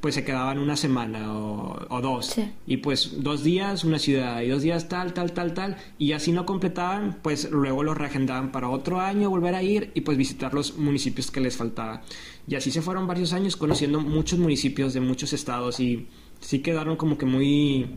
[0.03, 2.35] pues se quedaban una semana o, dos.
[2.67, 5.77] Y pues dos días una ciudad y dos días tal, tal, tal, tal.
[5.97, 10.01] Y así no completaban, pues luego lo reagendaban para otro año, volver a ir y
[10.01, 12.01] pues visitar los municipios que les faltaba.
[12.49, 16.09] Y así se fueron varios años conociendo muchos municipios de muchos estados y
[16.41, 17.87] sí quedaron como que muy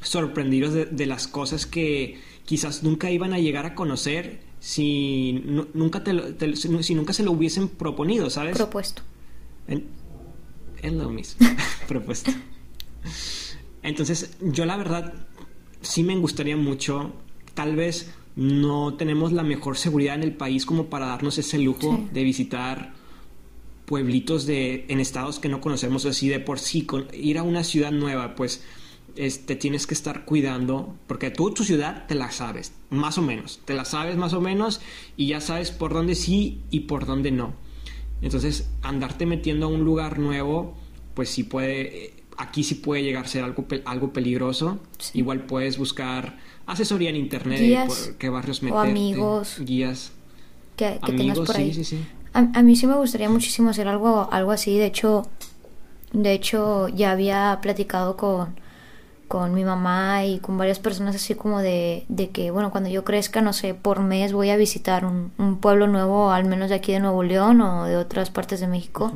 [0.00, 5.44] sorprendidos de, las cosas que quizás nunca iban a llegar a conocer si,
[5.74, 8.56] nunca, te, si nunca se lo hubiesen proponido, ¿sabes?
[8.56, 9.02] Propuesto
[10.86, 11.46] es lo mismo
[11.88, 12.30] propuesto.
[13.82, 15.14] Entonces, yo la verdad
[15.80, 17.12] sí me gustaría mucho,
[17.54, 22.06] tal vez no tenemos la mejor seguridad en el país como para darnos ese lujo
[22.12, 22.92] de visitar
[23.86, 27.64] pueblitos de en estados que no conocemos así de por sí con, ir a una
[27.64, 28.62] ciudad nueva pues
[29.14, 33.60] este, tienes que estar cuidando porque tú tu ciudad te la sabes más o menos
[33.64, 34.80] te la sabes más o menos
[35.16, 37.54] y ya sabes por dónde sí y por dónde no
[38.22, 40.74] entonces, andarte metiendo a un lugar nuevo,
[41.14, 44.78] pues sí puede, aquí sí puede llegar a ser algo, algo peligroso.
[45.14, 50.12] Igual puedes buscar asesoría en internet, guías, qué barrios meterte, o amigos, guías.
[50.76, 51.72] Que, tengas por ahí.
[51.72, 52.06] Sí, sí, sí.
[52.32, 54.76] A, mí sí me gustaría muchísimo hacer algo, algo así.
[54.76, 55.26] De hecho,
[56.12, 58.56] de hecho, ya había platicado con,
[59.28, 63.04] con mi mamá y con varias personas así como de, de que, bueno, cuando yo
[63.04, 66.76] crezca, no sé, por mes voy a visitar un, un pueblo nuevo, al menos de
[66.76, 69.12] aquí de Nuevo León o de otras partes de México.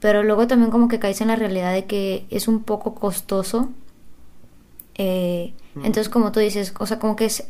[0.00, 3.68] Pero luego también como que caes en la realidad de que es un poco costoso.
[4.96, 7.46] Eh, Entonces, como tú dices, o sea, como que es,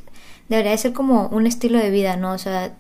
[0.49, 2.33] debería de ser como un estilo de vida, ¿no?
[2.33, 2.75] O sea,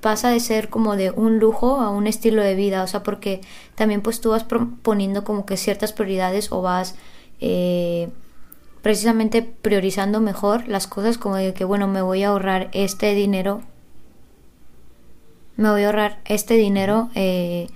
[0.00, 3.40] pasa de ser como de un lujo a un estilo de vida, o sea, porque
[3.74, 4.44] también pues tú vas
[4.82, 6.94] poniendo como que ciertas prioridades o vas
[7.40, 8.08] eh,
[8.82, 13.62] precisamente priorizando mejor las cosas como de que, bueno, me voy a ahorrar este dinero,
[15.56, 17.66] me voy a ahorrar este dinero eh,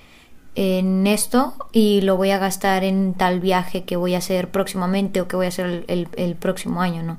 [0.54, 5.20] en esto y lo voy a gastar en tal viaje que voy a hacer próximamente
[5.20, 7.18] o que voy a hacer el, el, próximo año, ¿no?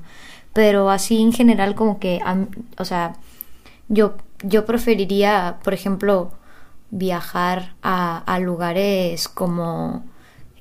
[0.52, 2.20] Pero así en general como que,
[2.78, 3.16] o sea,
[3.88, 6.32] yo, yo preferiría, por ejemplo,
[6.90, 10.04] viajar a, a lugares como...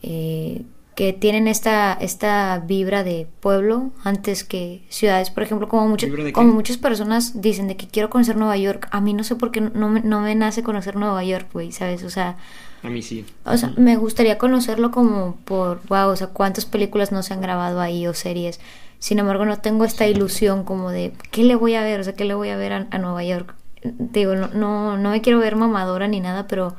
[0.02, 0.66] Eh,
[0.96, 5.30] que tienen esta, esta vibra de pueblo antes que ciudades.
[5.30, 9.00] Por ejemplo, como, muchas como muchas personas dicen de que quiero conocer Nueva York, a
[9.00, 12.04] mí no sé por qué no me, no me nace conocer Nueva York, güey, ¿sabes?
[12.04, 12.38] O sea...
[12.84, 13.26] A mí sí.
[13.46, 17.42] O sea, me gustaría conocerlo como por, wow, o sea, cuántas películas no se han
[17.42, 18.60] grabado ahí o series.
[19.00, 22.00] Sin embargo, no tengo esta ilusión como de, ¿qué le voy a ver?
[22.00, 23.56] O sea, ¿qué le voy a ver a, a Nueva York?
[23.84, 26.76] Digo, no, no, no me quiero ver mamadora ni nada, pero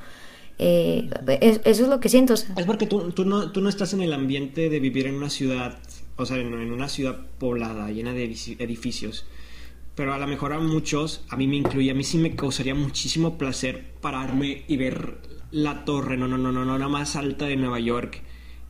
[0.64, 1.08] eh,
[1.40, 2.34] eso es lo que siento.
[2.34, 5.28] Es porque tú, tú, no, tú no estás en el ambiente de vivir en una
[5.28, 5.78] ciudad,
[6.16, 9.26] o sea, en, una ciudad poblada, llena de edificios.
[9.96, 12.74] Pero a lo mejor a muchos, a mí me incluye, a mí sí me causaría
[12.74, 15.18] muchísimo placer pararme y ver
[15.50, 18.22] la torre, no, no, no, no, no, la más alta de Nueva York.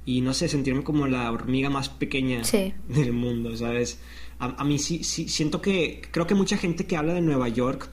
[0.05, 2.43] Y no sé, sentirme como la hormiga más pequeña
[2.89, 4.01] del mundo, ¿sabes?
[4.39, 7.89] A, mí sí, sí, siento que, creo que mucha gente que habla de Nueva York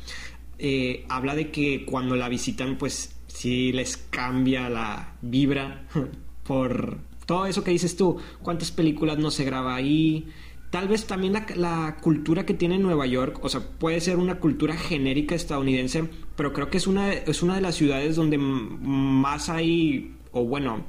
[0.57, 5.85] eh, habla de que cuando la visitan, pues si les cambia la vibra
[6.43, 10.27] por todo eso que dices tú, cuántas películas no se graba ahí,
[10.71, 14.75] tal vez también la, cultura que tiene Nueva York, o sea, puede ser una cultura
[14.75, 20.15] genérica estadounidense, pero creo que es una, es una de las ciudades donde más hay,
[20.33, 20.83] o bueno,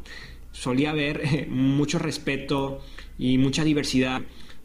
[0.51, 2.81] solía haber mucho respeto
[3.17, 4.23] y mucha diversidad,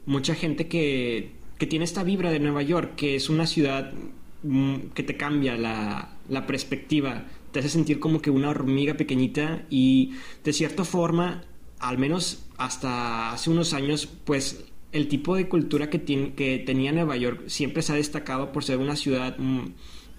[0.08, 3.94] mucha gente que, que tiene esta vibra de Nueva York, que es una ciudad
[4.42, 7.26] mm, que te cambia la, la perspectiva
[7.56, 10.12] te hace sentir como que una hormiga pequeñita y
[10.44, 11.46] de cierta forma,
[11.80, 16.92] al menos hasta hace unos años, pues el tipo de cultura que, tiene, que tenía
[16.92, 19.68] Nueva York siempre se ha destacado por ser una ciudad, mm,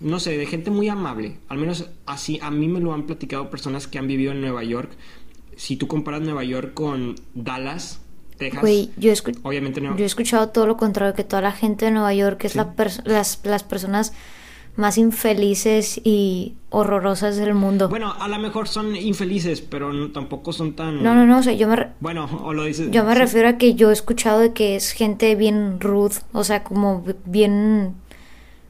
[0.01, 1.37] no sé, de gente muy amable.
[1.49, 4.65] Al menos así, a mí me lo han platicado personas que han vivido en Nueva
[4.65, 4.93] York.
[5.57, 8.01] Si tú comparas Nueva York con Dallas,
[8.39, 8.65] Texas,
[8.97, 9.13] yo,
[9.43, 9.95] obviamente no.
[9.95, 12.73] yo he escuchado todo lo contrario, que toda la gente de Nueva York es la
[13.05, 14.15] las, las personas
[14.77, 17.89] más infelices y horrorosas del mundo.
[17.89, 21.03] Bueno, a lo mejor son infelices, pero tampoco son tan...
[21.03, 21.89] No, no, no, o sea, yo me...
[22.01, 22.91] Bueno, o lo dices...
[22.91, 26.45] Yo me refiero a que yo he escuchado de que es gente bien rude, o
[26.45, 27.95] sea, como bien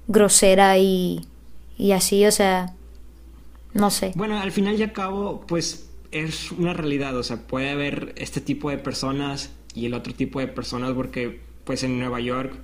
[0.06, 1.26] grosera y,
[1.76, 2.74] y así, o sea,
[3.74, 4.12] no sé.
[4.14, 8.40] Bueno, al final y al cabo, pues es una realidad, o sea, puede haber este
[8.40, 12.54] tipo de personas y el otro tipo de personas porque pues en Nueva York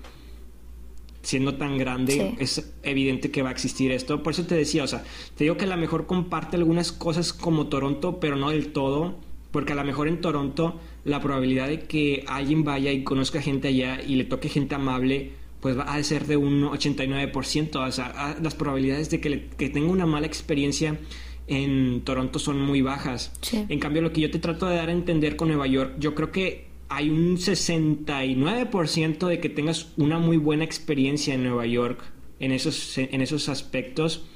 [1.23, 4.23] siendo tan grande, es evidente que va a existir esto.
[4.23, 5.05] Por eso te decía, o sea,
[5.37, 9.16] te digo que a lo mejor comparte algunas cosas como Toronto, pero no del todo,
[9.51, 13.68] porque a lo mejor en Toronto la probabilidad de que alguien vaya y conozca gente
[13.68, 17.77] allá y le toque gente amable, pues va a ser de un 89%.
[17.77, 20.99] O sea, las probabilidades de que, que tenga una mala experiencia
[21.47, 23.33] en Toronto son muy bajas.
[23.53, 26.14] En cambio, lo que yo te trato de dar a entender con Nueva York, yo
[26.14, 32.03] creo que hay un 69% de que tengas una muy buena experiencia en Nueva York
[32.38, 34.26] en esos, en esos aspectos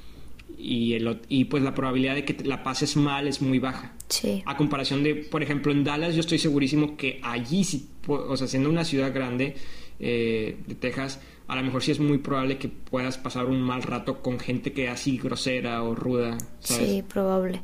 [0.57, 3.93] y, el, y pues la probabilidad de que la pases mal es muy baja.
[4.09, 4.41] Sí.
[4.47, 8.47] A comparación de, por ejemplo, en Dallas, yo estoy segurísimo que allí, sí, o sea,
[8.47, 9.55] siendo una ciudad grande
[9.99, 13.83] eh, de Texas, a lo mejor sí es muy probable que puedas pasar un mal
[13.83, 16.37] rato con gente que es así grosera o ruda.
[16.59, 17.61] Sí, probable.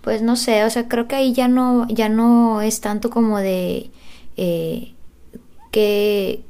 [0.00, 3.38] Pues no sé, o sea, creo que ahí ya no, ya no es tanto como
[3.38, 3.90] de
[4.36, 4.94] eh,
[5.70, 6.42] que,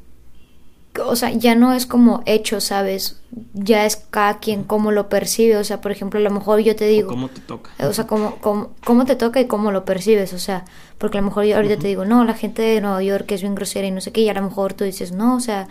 [1.03, 3.20] o sea, ya no es como hecho, ¿sabes?
[3.53, 6.76] Ya es cada quien cómo lo percibe, o sea, por ejemplo, a lo mejor yo
[6.76, 7.09] te digo...
[7.09, 7.70] ¿Cómo te toca?
[7.80, 8.39] O sea, cómo,
[8.85, 10.64] cómo, te toca y cómo lo percibes, o sea,
[10.99, 13.41] porque a lo mejor yo ahorita te digo, no, la gente de Nueva York es
[13.41, 15.68] bien grosera y no sé qué, y a lo mejor tú dices, no, o sea,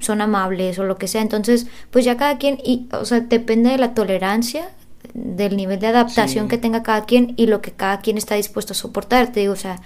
[0.00, 3.70] son amables o lo que sea, entonces, pues ya cada quien, y, o sea, depende
[3.70, 4.70] de la tolerancia
[5.12, 8.72] del nivel de adaptación que tenga cada quien y lo que cada quien está dispuesto
[8.72, 9.80] a soportar, te digo, o sea,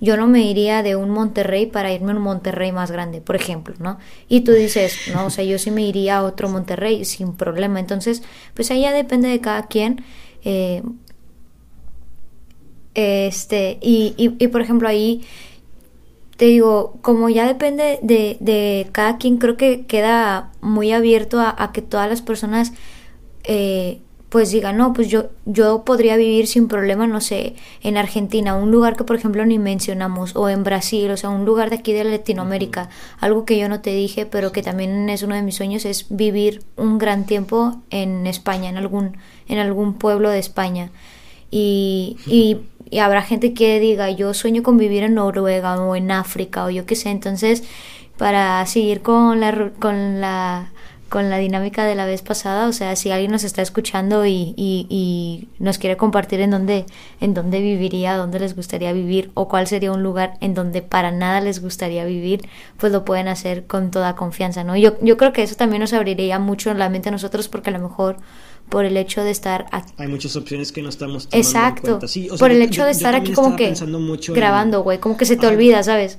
[0.00, 3.36] yo no me iría de un Monterrey para irme a un Monterrey más grande, por
[3.36, 3.98] ejemplo, ¿no?
[4.28, 7.80] Y tú dices, no, o sea, yo sí me iría a otro Monterrey sin problema.
[7.80, 8.22] Entonces,
[8.54, 10.02] pues ahí ya depende de cada quien.
[10.42, 10.82] Eh,
[12.94, 15.22] este, y, y, por ejemplo, ahí
[16.36, 21.54] te digo, como ya depende de, de cada quien, creo que queda muy abierto a,
[21.56, 22.72] a que todas las personas
[23.44, 28.54] eh, pues digan, no, pues yo, yo podría vivir sin problema, no sé, en Argentina,
[28.54, 31.76] un lugar que por ejemplo ni mencionamos, o en Brasil, o sea, un lugar de
[31.76, 35.42] aquí de Latinoamérica, algo que yo no te dije, pero que también es uno de
[35.42, 39.16] mis sueños, es vivir un gran tiempo en España, en algún,
[39.48, 40.92] en algún pueblo de España.
[41.50, 42.58] Y, y,
[42.88, 46.70] y habrá gente que diga, yo sueño con vivir en Noruega o en África o
[46.70, 47.64] yo qué sé, entonces
[48.16, 50.70] para seguir con la, con la
[51.10, 54.54] con la dinámica de la vez pasada, o sea, si alguien nos está escuchando y,
[54.56, 56.86] y, y, nos quiere compartir en dónde,
[57.20, 61.10] en dónde viviría, dónde les gustaría vivir o cuál sería un lugar en donde para
[61.10, 62.48] nada les gustaría vivir,
[62.78, 64.76] pues lo pueden hacer con toda confianza, ¿no?
[64.76, 67.72] Yo, yo creo que eso también nos abriría mucho la mente a nosotros porque a
[67.72, 68.16] lo mejor
[68.68, 69.92] por el hecho de estar aquí.
[69.98, 71.86] Hay muchas opciones que no estamos tomando Exacto.
[71.86, 72.08] en cuenta.
[72.08, 74.82] Sí, o sea, por el yo- hecho de yo estar aquí como que mucho grabando,
[74.84, 76.18] güey, como que se te olvida, ¿sabes?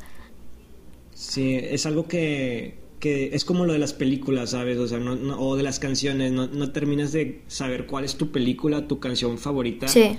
[1.13, 4.77] Sí, es algo que, que es como lo de las películas, ¿sabes?
[4.77, 8.15] O sea, no, no- o de las canciones, no, no terminas de saber cuál es
[8.15, 10.15] tu película, tu canción favorita, Sí,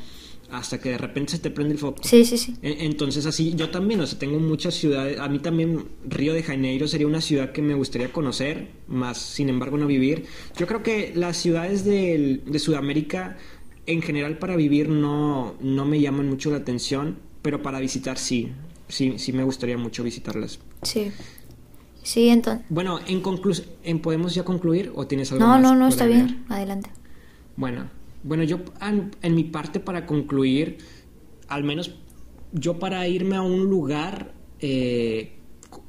[0.51, 2.03] hasta que de repente se te prende el foco.
[2.05, 2.55] sí, sí, sí.
[2.61, 6.43] E- Entonces así, yo también, o sea, tengo muchas ciudades, a mí también Río de
[6.43, 10.25] Janeiro sería una ciudad que me gustaría conocer, más sin embargo no vivir.
[10.59, 13.39] Yo creo que las ciudades del- de Sudamérica
[13.87, 18.49] en general para vivir no, no me llaman mucho la atención, pero para visitar sí,
[18.89, 20.59] sí, sí me gustaría mucho visitarlas.
[20.83, 21.13] Sí.
[22.03, 22.67] Sí, entonces.
[22.69, 23.69] Bueno, en conclusión,
[24.03, 26.27] ¿podemos ya concluir o tienes algo No, más no, no, por está agregar?
[26.27, 26.45] bien.
[26.49, 26.91] Adelante.
[27.57, 27.91] Bueno,
[28.23, 30.79] bueno, yo en, en mi parte para concluir,
[31.49, 31.95] al menos
[32.53, 35.39] yo para irme a un lugar eh,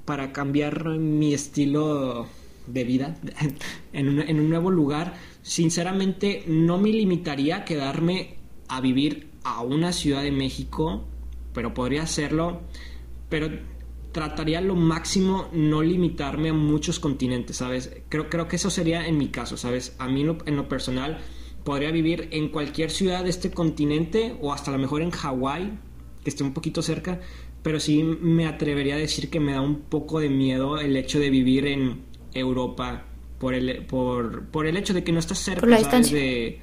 [0.06, 2.28] para cambiar mi estilo
[2.68, 3.16] de vida
[3.94, 8.36] en un, en un nuevo lugar, sinceramente no me limitaría a quedarme
[8.68, 11.06] a vivir a una ciudad de México,
[11.54, 12.62] pero podría hacerlo,
[13.30, 13.50] pero
[14.14, 17.92] trataría lo máximo no limitarme a muchos continentes, ¿sabes?
[18.08, 19.96] Creo, creo que eso sería en mi caso, ¿sabes?
[20.00, 21.18] A mí en lo, en lo personal
[21.66, 25.74] podría vivir en cualquier ciudad de este continente o hasta a lo mejor en Hawái,
[26.24, 27.20] que esté un poquito cerca,
[27.64, 31.20] pero sí me atrevería a decir que me da un poco de miedo el hecho
[31.20, 32.02] de vivir en
[32.34, 33.06] Europa
[33.40, 35.88] por el, por, por el hecho de que no estás cerca, Por la ¿sabes?
[36.10, 36.18] distancia.
[36.18, 36.60] De,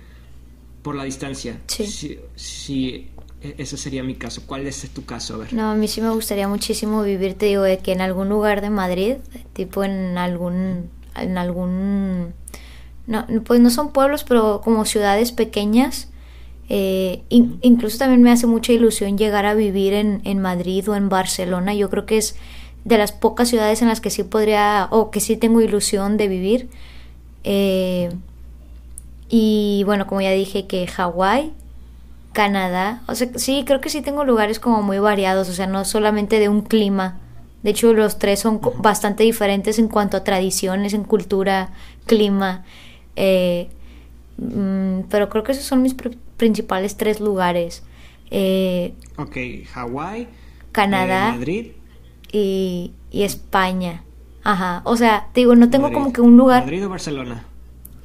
[0.83, 1.61] por la distancia.
[1.67, 1.87] Sí.
[1.87, 2.19] sí.
[2.37, 3.09] sí,
[3.43, 4.43] ese sería mi caso.
[4.47, 5.35] ¿Cuál es tu caso?
[5.35, 5.53] A ver.
[5.55, 8.61] No, a mí sí me gustaría muchísimo vivir, te digo, de que en algún lugar
[8.61, 9.15] de Madrid,
[9.53, 12.35] tipo en algún, en algún,
[13.07, 16.09] no, pues no son pueblos, pero como ciudades pequeñas.
[16.69, 20.95] Eh, in- incluso también me hace mucha ilusión llegar a vivir en, en Madrid o
[20.95, 21.75] en Barcelona.
[21.75, 22.37] Yo creo que es
[22.85, 26.29] de las pocas ciudades en las que sí podría, o que sí tengo ilusión de
[26.29, 26.69] vivir.
[27.43, 28.11] Eh,
[29.29, 31.53] y bueno, como ya dije, que Hawái,
[32.33, 35.85] Canadá, o sea, sí, creo que sí tengo lugares como muy variados, o sea, no
[35.85, 37.19] solamente de un clima.
[37.63, 41.71] De hecho, los tres son bastante diferentes en cuanto a tradiciones, en cultura,
[42.07, 42.65] clima.
[43.17, 43.69] eh,
[44.39, 47.83] mm, pero creo que esos son mis pr- principales tres lugares.
[48.31, 49.37] Eh, Ok,
[49.73, 50.29] Hawái,
[50.73, 51.67] Canadá eh, Madrid.
[52.33, 54.05] y, y España.
[54.43, 55.95] Ajá, o sea, te digo, no tengo Madrid.
[55.99, 57.45] como que un lugar, Madrid o Barcelona.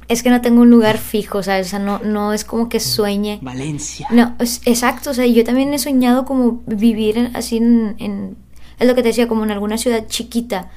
[0.08, 1.66] Es que no tengo un lugar fijo, ¿sabes?
[1.68, 3.38] O sea, no, no es como que sueñe.
[3.42, 4.06] Valencia.
[4.10, 8.36] No, es- exacto, o sea, yo también he soñado como vivir en- así en, en-
[8.78, 10.70] es lo que te decía, como en alguna ciudad chiquita,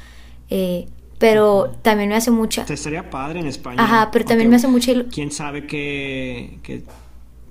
[0.49, 3.83] eh, pero también me hace mucha, Te estaría padre en España.
[3.83, 6.83] ajá, pero también me hace mucha, Quién sabe que, que-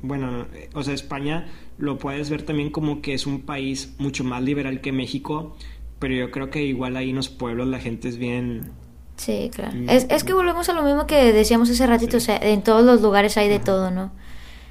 [0.01, 4.43] Bueno, o sea, España lo puedes ver también como que es un país mucho más
[4.43, 5.57] liberal que México,
[5.99, 8.71] pero yo creo que igual ahí en los pueblos la gente es bien.
[9.19, 12.39] Sí, claro, es, es que volvemos a lo mismo que decíamos hace ratito, o sea,
[12.39, 14.11] en todos los lugares hay de todo, ¿no?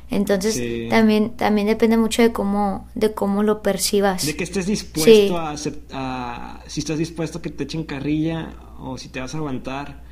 [0.09, 0.87] Entonces Sí.
[0.89, 4.25] también también depende mucho de cómo de cómo lo percibas.
[4.25, 5.29] De que estés dispuesto Sí.
[5.33, 5.53] a,
[5.93, 10.03] a- Si estás dispuesto a que te echen carrilla, o si te vas a aguantar,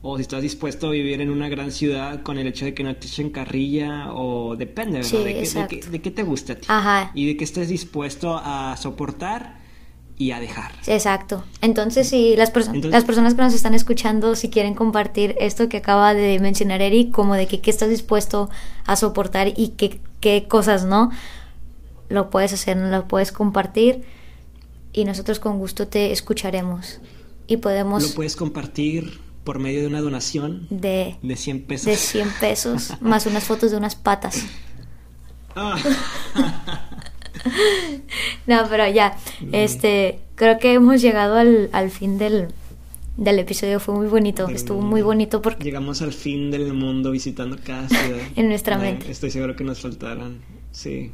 [0.00, 2.82] o si estás dispuesto a vivir en una gran ciudad con el hecho de que
[2.82, 5.10] no te echen carrilla, o depende, ¿verdad?
[5.10, 6.66] Sí, de, qué, de qué te gusta a ti.
[6.68, 7.10] Ajá.
[7.14, 9.58] Y de que estés dispuesto a soportar
[10.18, 10.72] y a dejar.
[10.86, 11.44] Exacto.
[11.60, 15.68] Entonces, si las, perso- Entonces- las personas que nos están escuchando, si quieren compartir esto
[15.68, 18.48] que acaba de mencionar Eric, como de que qué estás dispuesto
[18.86, 21.10] a soportar y qué, qué cosas no,
[22.08, 24.04] lo puedes hacer, lo puedes compartir
[24.92, 27.00] y nosotros con gusto te escucharemos.
[27.46, 31.86] Y Lo podemos puedes compartir por medio de una donación de, de 100 pesos.
[31.86, 34.42] de 100 pesos más unas fotos de unas patas.
[38.46, 39.16] No, pero ya,
[39.52, 42.48] este, creo que hemos llegado al, al fin del,
[43.16, 44.90] del episodio, fue muy bonito, Del estuvo mundo.
[44.90, 48.18] muy bonito porque Llegamos al fin del mundo visitando cada ciudad.
[48.36, 49.10] En nuestra Ay, mente.
[49.10, 50.40] Estoy seguro que nos faltaron.
[50.70, 51.12] Sí.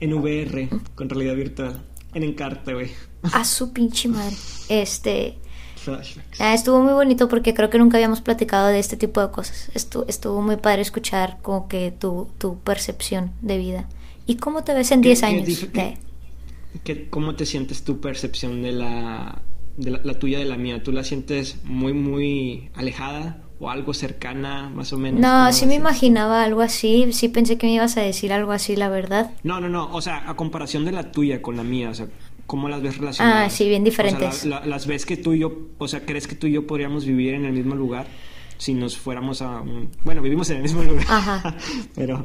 [0.00, 1.82] En VR, con realidad virtual.
[2.14, 2.90] en Encarte, güey.
[3.32, 4.34] A su pinche madre.
[4.68, 5.36] Este.
[5.76, 6.40] Flashbacks.
[6.42, 9.70] ah, estuvo muy bonito porque creo que nunca habíamos platicado de este tipo de cosas.
[9.74, 13.88] Estuvo, estuvo muy padre escuchar como que tu, tu percepción de vida.
[14.26, 15.44] ¿Y cómo te ves en ¿Qué- 10 qué años?
[15.72, 15.98] que- De-
[16.84, 19.42] ¿Qué- ¿Cómo te sientes tu percepción de la,
[19.76, 20.82] de la, la tuya de la mía?
[20.82, 25.20] ¿Tú la sientes muy, muy alejada o algo cercana, más o menos?
[25.20, 27.12] No, ¿Cómo la sí me imaginaba algo así.
[27.12, 29.32] Sí pensé que me ibas a decir algo así, la verdad.
[29.42, 29.92] No, no, no.
[29.92, 32.06] O sea, a comparación de la tuya con la mía, o sea,
[32.46, 33.52] ¿cómo las ves relacionadas?
[33.52, 34.44] Ah, sí, bien O sea, diferentes.
[34.46, 36.66] la- la- las ves que tú y yo, o sea, ¿crees que tú y yo
[36.68, 38.06] podríamos vivir en el mismo lugar
[38.58, 39.90] si nos fuéramos a un...
[40.04, 41.04] Bueno, vivimos en el mismo lugar.
[41.08, 41.56] Ajá.
[41.94, 42.24] pero,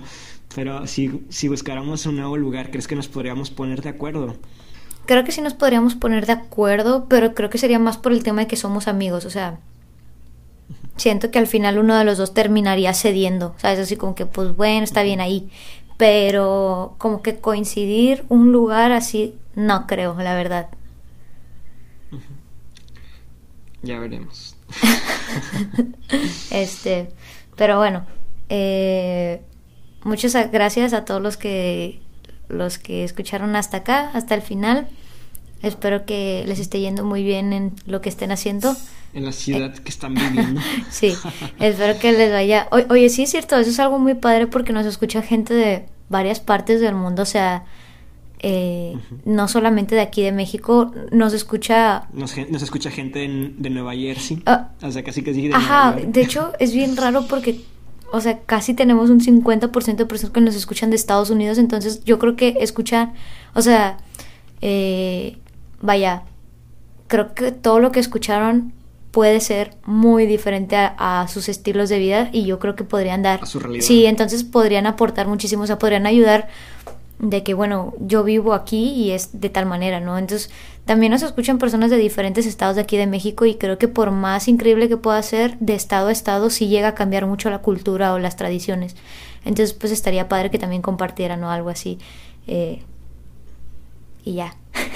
[0.56, 4.38] pero si, si buscáramos un nuevo lugar, ¿crees que nos podríamos poner de acuerdo?
[5.06, 8.24] Creo que sí nos podríamos poner de acuerdo, pero creo que sería más por el
[8.24, 9.26] tema de que somos amigos.
[9.26, 9.60] O sea,
[10.96, 13.54] siento que al final uno de los dos terminaría cediendo.
[13.58, 13.80] ¿Sabes?
[13.80, 15.50] Así como que, pues bueno, está bien ahí.
[15.98, 20.70] Pero como que coincidir un lugar así, no creo, la verdad.
[23.84, 24.56] Ya veremos.
[26.50, 27.10] Este,
[27.58, 28.06] pero bueno,
[28.48, 29.42] eh,
[30.06, 32.00] muchas gracias a todos los que
[32.48, 34.88] los que escucharon hasta acá, hasta el final.
[35.62, 38.76] Espero que les esté yendo muy bien en lo que estén haciendo.
[39.14, 40.62] En la ciudad que están viviendo.
[40.92, 41.14] Sí,
[41.60, 42.68] espero que les vaya.
[42.72, 45.86] O- oye, sí es cierto, eso es algo muy padre porque nos escucha gente de
[46.08, 47.64] varias partes del mundo, o sea,
[48.40, 53.96] eh, no solamente de aquí de México, nos escucha Nos, escucha gente en- de Nueva
[53.96, 54.44] Jersey.
[54.46, 54.70] Ah.
[54.84, 56.14] o sea, casi casi de Ajá, Nueva York.
[56.14, 57.62] de hecho es bien raro porque,
[58.16, 62.04] o sea, casi tenemos un 50% de personas que nos escuchan de Estados Unidos, entonces
[62.06, 63.14] yo creo que escuchan,
[63.54, 63.98] o sea,
[64.62, 65.38] eh,
[65.82, 66.24] vaya,
[67.08, 68.74] creo que todo lo que escucharon
[69.12, 73.22] puede ser muy diferente a, a sus estilos de vida y yo creo que podrían
[73.22, 73.44] dar...
[73.44, 73.86] A su realidad.
[73.86, 76.48] Sí, entonces podrían aportar muchísimo, o sea, podrían ayudar
[77.20, 80.18] de que, bueno, yo vivo aquí y es de tal manera, ¿no?
[80.18, 80.50] Entonces,
[80.86, 84.12] también nos escuchan personas de diferentes estados de aquí de México y creo que por
[84.12, 87.60] más increíble que pueda ser, de estado a estado sí llega a cambiar mucho la
[87.60, 88.96] cultura o las tradiciones.
[89.46, 91.98] Entonces, pues estaría padre que también compartieran o algo así.
[92.48, 92.82] eh,
[94.24, 94.56] y ya.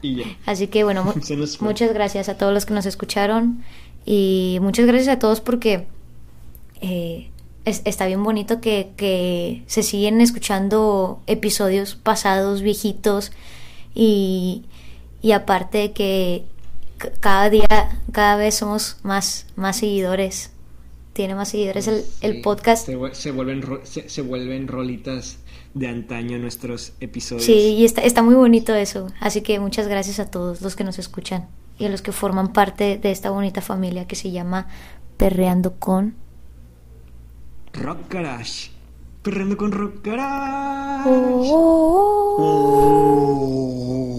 [0.00, 0.26] Y ya.
[0.46, 1.12] Así que bueno, mu-
[1.60, 3.62] muchas gracias a todos los que nos escucharon
[4.06, 5.86] y muchas gracias a todos porque
[6.80, 7.30] eh,
[7.68, 13.32] es- está bien bonito que, que se siguen escuchando episodios pasados, viejitos
[13.94, 14.64] y,
[15.22, 16.44] y aparte de que
[17.20, 17.66] cada día,
[18.12, 20.50] cada vez somos más, más seguidores.
[21.12, 21.88] Tiene más seguidores
[22.20, 22.86] el, podcast.
[22.86, 25.38] Se, vuel- se vuelven, se, se vuelven rolitas
[25.74, 27.44] de antaño nuestros episodios.
[27.44, 29.08] Sí, y está, está muy bonito eso.
[29.20, 32.52] Así que muchas gracias a todos los que nos escuchan y a los que forman
[32.52, 34.68] parte de esta bonita familia que se llama
[35.16, 36.14] Perreando con.
[37.78, 38.70] Rock Garage.
[39.22, 41.08] Corriendo con Rock Garage.
[41.08, 44.17] Oh, oh, oh.